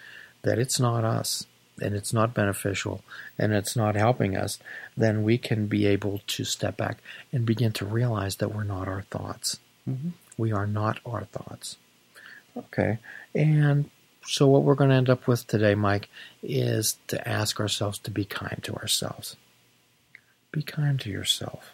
that 0.43 0.57
it's 0.59 0.79
not 0.79 1.03
us 1.03 1.45
and 1.81 1.93
it's 1.93 2.13
not 2.13 2.33
beneficial 2.33 3.03
and 3.37 3.53
it's 3.53 3.75
not 3.75 3.95
helping 3.95 4.37
us, 4.37 4.57
then 4.95 5.23
we 5.23 5.37
can 5.37 5.67
be 5.67 5.85
able 5.85 6.21
to 6.27 6.43
step 6.45 6.77
back 6.77 6.99
and 7.31 7.45
begin 7.45 7.71
to 7.73 7.85
realize 7.85 8.37
that 8.37 8.53
we're 8.53 8.63
not 8.63 8.87
our 8.87 9.03
thoughts. 9.03 9.59
Mhm. 9.87 10.13
We 10.37 10.51
are 10.51 10.67
not 10.67 10.99
our 11.05 11.25
thoughts. 11.25 11.77
Okay. 12.55 12.99
And 13.35 13.89
so, 14.25 14.47
what 14.47 14.63
we're 14.63 14.75
going 14.75 14.89
to 14.89 14.95
end 14.95 15.09
up 15.09 15.27
with 15.27 15.47
today, 15.47 15.75
Mike, 15.75 16.09
is 16.43 16.97
to 17.07 17.27
ask 17.27 17.59
ourselves 17.59 17.97
to 17.99 18.11
be 18.11 18.25
kind 18.25 18.61
to 18.63 18.75
ourselves. 18.75 19.35
Be 20.51 20.61
kind 20.61 20.99
to 21.01 21.09
yourself. 21.09 21.73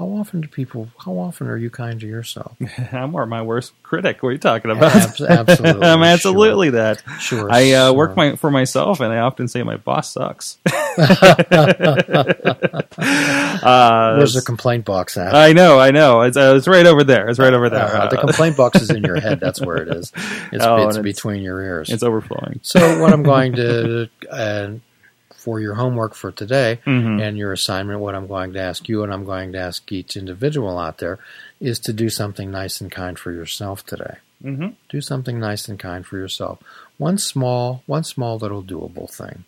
How 0.00 0.06
often 0.06 0.40
do 0.40 0.48
people, 0.48 0.88
how 1.04 1.12
often 1.18 1.46
are 1.46 1.58
you 1.58 1.68
kind 1.68 2.00
to 2.00 2.06
yourself? 2.06 2.56
I'm 2.92 3.10
more 3.10 3.26
my 3.26 3.42
worst 3.42 3.74
critic. 3.82 4.22
What 4.22 4.30
are 4.30 4.32
you 4.32 4.38
talking 4.38 4.70
about? 4.70 4.96
Abs- 4.96 5.20
absolutely, 5.28 5.86
I'm 5.86 6.02
absolutely 6.02 6.70
that. 6.70 7.02
Sure. 7.18 7.52
I 7.52 7.72
uh, 7.72 7.92
work 7.92 8.16
my, 8.16 8.34
for 8.36 8.50
myself, 8.50 9.00
and 9.00 9.12
I 9.12 9.18
often 9.18 9.46
say 9.46 9.62
my 9.62 9.76
boss 9.76 10.14
sucks. 10.14 10.56
uh, 10.66 10.72
Where's 14.16 14.32
the 14.32 14.42
complaint 14.46 14.86
box 14.86 15.18
at? 15.18 15.34
I 15.34 15.52
know, 15.52 15.78
I 15.78 15.90
know. 15.90 16.22
It's, 16.22 16.38
uh, 16.38 16.54
it's 16.56 16.66
right 16.66 16.86
over 16.86 17.04
there. 17.04 17.28
It's 17.28 17.38
right 17.38 17.52
over 17.52 17.68
there. 17.68 17.94
Uh, 17.94 18.08
the 18.08 18.16
complaint 18.16 18.56
box 18.56 18.80
is 18.80 18.88
in 18.88 19.04
your 19.04 19.20
head. 19.20 19.38
That's 19.38 19.60
where 19.60 19.76
it 19.76 19.88
is. 19.94 20.12
It's, 20.50 20.64
Oh, 20.64 20.76
it's 20.88 20.96
it's- 20.96 21.02
between 21.02 21.42
your 21.42 21.60
ears. 21.60 21.90
it's 21.90 22.02
overflowing. 22.02 22.60
so 22.62 23.02
what 23.02 23.12
I'm 23.12 23.22
going 23.22 23.52
to, 23.56 24.08
uh, 24.30 24.70
for 25.40 25.58
your 25.58 25.74
homework 25.74 26.14
for 26.14 26.30
today 26.30 26.78
Mhm. 26.84 27.20
and 27.22 27.38
your 27.38 27.52
assignment, 27.52 28.00
what 28.00 28.14
I'm 28.14 28.26
going 28.26 28.52
to 28.52 28.60
ask 28.60 28.88
you 28.90 29.02
and 29.02 29.10
I'm 29.12 29.24
going 29.24 29.52
to 29.52 29.58
ask 29.58 29.90
each 29.90 30.14
individual 30.16 30.78
out 30.78 30.98
there 30.98 31.18
is 31.60 31.78
to 31.80 31.92
do 31.94 32.10
something 32.10 32.50
nice 32.50 32.80
and 32.82 32.90
kind 32.92 33.18
for 33.18 33.32
yourself 33.32 33.84
today. 33.86 34.16
hmm 34.42 34.68
Do 34.90 35.00
something 35.00 35.38
nice 35.40 35.66
and 35.68 35.78
kind 35.78 36.04
for 36.06 36.18
yourself. 36.18 36.58
One 36.98 37.16
small, 37.18 37.82
one 37.86 38.04
small 38.04 38.36
little 38.38 38.62
doable 38.62 39.08
thing. 39.10 39.44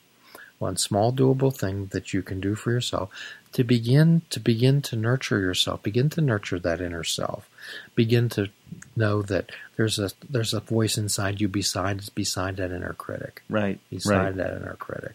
One 0.59 0.77
small 0.77 1.13
doable 1.13 1.55
thing 1.63 1.87
that 1.93 2.15
you 2.15 2.23
can 2.23 2.41
do 2.41 2.55
for 2.55 2.71
yourself 2.71 3.11
to 3.53 3.63
begin 3.65 4.23
to 4.31 4.39
begin 4.41 4.81
to 4.83 4.97
nurture 4.97 5.41
yourself. 5.41 5.83
Begin 5.83 6.09
to 6.11 6.21
nurture 6.23 6.59
that 6.61 6.81
inner 6.81 7.05
self. 7.05 7.49
Begin 7.95 8.29
to 8.31 8.49
know 8.97 9.21
that 9.23 9.51
there's 9.77 9.99
a 9.99 10.11
there's 10.31 10.55
a 10.55 10.61
voice 10.61 10.97
inside 10.97 11.41
you 11.41 11.49
beside 11.49 11.99
beside 12.15 12.57
that 12.57 12.71
inner 12.71 12.95
critic. 12.95 13.43
Right. 13.51 13.79
Beside 13.91 14.19
Right. 14.25 14.37
that 14.37 14.57
inner 14.57 14.77
critic. 14.79 15.13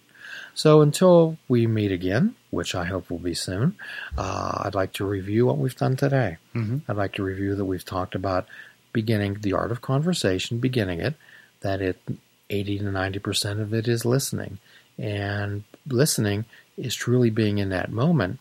So 0.58 0.82
until 0.82 1.38
we 1.48 1.68
meet 1.68 1.92
again, 1.92 2.34
which 2.50 2.74
I 2.74 2.86
hope 2.86 3.12
will 3.12 3.20
be 3.20 3.36
soon, 3.36 3.76
uh, 4.18 4.64
I'd 4.66 4.74
like 4.74 4.92
to 4.94 5.06
review 5.06 5.46
what 5.46 5.60
we've 5.60 5.76
done 5.76 5.96
today. 5.96 6.38
Mhm. 6.56 6.82
I'd 6.88 6.98
like 6.98 7.14
to 7.14 7.24
review 7.24 7.54
that 7.54 7.66
we've 7.66 7.86
talked 7.86 8.16
about 8.16 8.48
beginning 8.92 9.36
the 9.42 9.54
art 9.54 9.72
of 9.72 9.84
conversation, 9.84 10.58
beginning 10.58 11.00
it, 11.00 11.14
that 11.62 11.80
it 11.80 12.02
80 12.50 12.80
to 12.80 12.86
90% 12.86 13.60
of 13.60 13.72
it 13.72 13.88
is 13.88 14.04
listening. 14.04 14.58
And 14.98 15.64
listening 15.86 16.46
is 16.76 16.96
truly 16.96 17.30
being 17.30 17.60
in 17.60 17.70
that 17.70 17.92
moment, 17.92 18.40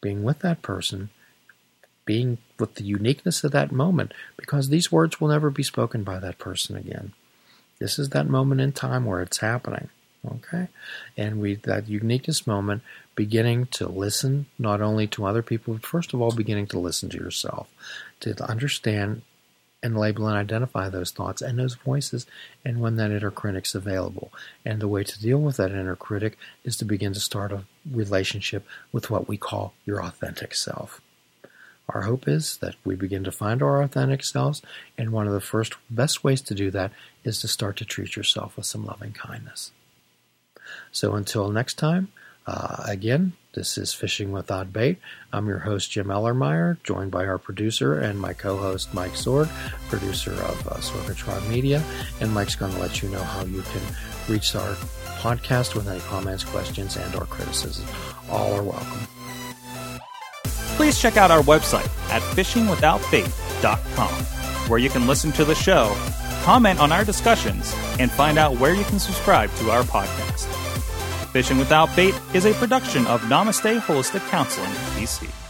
being 0.00 0.22
with 0.22 0.38
that 0.40 0.62
person, 0.62 1.10
being 2.04 2.38
with 2.60 2.76
the 2.76 2.84
uniqueness 2.84 3.42
of 3.42 3.50
that 3.50 3.72
moment, 3.72 4.14
because 4.36 4.68
these 4.68 4.92
words 4.92 5.20
will 5.20 5.28
never 5.28 5.50
be 5.50 5.64
spoken 5.64 6.04
by 6.04 6.20
that 6.20 6.38
person 6.38 6.76
again. 6.76 7.12
This 7.80 7.98
is 7.98 8.10
that 8.10 8.28
moment 8.28 8.60
in 8.60 8.70
time 8.70 9.04
where 9.04 9.20
it's 9.20 9.38
happening. 9.38 9.88
Okay? 10.26 10.68
And 11.16 11.40
we 11.40 11.54
that 11.56 11.88
uniqueness 11.88 12.46
moment 12.46 12.82
beginning 13.14 13.66
to 13.66 13.88
listen 13.88 14.46
not 14.58 14.80
only 14.80 15.06
to 15.08 15.24
other 15.24 15.42
people, 15.42 15.74
but 15.74 15.86
first 15.86 16.12
of 16.14 16.20
all 16.20 16.30
beginning 16.30 16.66
to 16.68 16.78
listen 16.78 17.08
to 17.10 17.18
yourself, 17.18 17.68
to 18.20 18.34
understand 18.44 19.22
and 19.82 19.96
label 19.96 20.26
and 20.26 20.36
identify 20.36 20.88
those 20.88 21.10
thoughts 21.10 21.40
and 21.40 21.58
those 21.58 21.74
voices 21.74 22.26
and 22.64 22.80
when 22.80 22.96
that 22.96 23.10
inner 23.10 23.30
critic's 23.30 23.74
available. 23.74 24.32
And 24.64 24.80
the 24.80 24.88
way 24.88 25.04
to 25.04 25.20
deal 25.20 25.38
with 25.38 25.56
that 25.56 25.72
inner 25.72 25.96
critic 25.96 26.36
is 26.64 26.76
to 26.76 26.84
begin 26.84 27.14
to 27.14 27.20
start 27.20 27.52
a 27.52 27.64
relationship 27.90 28.66
with 28.92 29.10
what 29.10 29.28
we 29.28 29.36
call 29.36 29.72
your 29.86 30.02
authentic 30.04 30.54
self. 30.54 31.00
Our 31.88 32.02
hope 32.02 32.28
is 32.28 32.58
that 32.58 32.76
we 32.84 32.94
begin 32.94 33.24
to 33.24 33.32
find 33.32 33.62
our 33.62 33.82
authentic 33.82 34.22
selves, 34.22 34.62
and 34.96 35.10
one 35.10 35.26
of 35.26 35.32
the 35.32 35.40
first 35.40 35.74
best 35.88 36.22
ways 36.22 36.40
to 36.42 36.54
do 36.54 36.70
that 36.70 36.92
is 37.24 37.40
to 37.40 37.48
start 37.48 37.76
to 37.78 37.84
treat 37.84 38.14
yourself 38.14 38.56
with 38.56 38.66
some 38.66 38.84
loving 38.84 39.12
kindness. 39.12 39.72
So 40.92 41.14
until 41.14 41.50
next 41.50 41.74
time, 41.74 42.08
uh, 42.46 42.84
again, 42.86 43.32
this 43.52 43.76
is 43.76 43.92
Fishing 43.92 44.32
Without 44.32 44.72
Bait. 44.72 44.98
I'm 45.32 45.46
your 45.48 45.58
host, 45.58 45.90
Jim 45.90 46.06
Ellermeyer, 46.06 46.82
joined 46.84 47.10
by 47.10 47.26
our 47.26 47.38
producer 47.38 47.98
and 47.98 48.18
my 48.18 48.32
co 48.32 48.56
host, 48.56 48.94
Mike 48.94 49.12
Sorg, 49.12 49.48
producer 49.88 50.32
of 50.32 50.68
uh, 50.68 50.74
Sorgatron 50.76 51.48
Media. 51.48 51.82
And 52.20 52.32
Mike's 52.32 52.54
going 52.54 52.72
to 52.72 52.78
let 52.78 53.02
you 53.02 53.08
know 53.08 53.22
how 53.22 53.44
you 53.44 53.62
can 53.62 53.82
reach 54.28 54.54
our 54.54 54.74
podcast 55.18 55.74
with 55.74 55.88
any 55.88 56.00
comments, 56.00 56.44
questions, 56.44 56.96
and 56.96 57.14
or 57.14 57.26
criticism. 57.26 57.86
All 58.30 58.52
are 58.52 58.62
welcome. 58.62 59.00
Please 60.76 61.00
check 61.00 61.16
out 61.16 61.30
our 61.30 61.42
website 61.42 61.88
at 62.10 62.22
fishingwithoutbait.com, 62.22 64.08
where 64.70 64.78
you 64.78 64.88
can 64.88 65.06
listen 65.06 65.30
to 65.32 65.44
the 65.44 65.54
show, 65.54 65.94
comment 66.42 66.80
on 66.80 66.90
our 66.90 67.04
discussions, 67.04 67.74
and 67.98 68.10
find 68.10 68.38
out 68.38 68.58
where 68.58 68.74
you 68.74 68.84
can 68.84 68.98
subscribe 68.98 69.54
to 69.56 69.70
our 69.70 69.82
podcast. 69.82 70.59
Fishing 71.32 71.58
Without 71.58 71.94
Bait 71.94 72.12
is 72.34 72.44
a 72.44 72.52
production 72.54 73.06
of 73.06 73.20
Namaste 73.22 73.78
Holistic 73.82 74.28
Counseling, 74.30 74.70
BC. 74.96 75.49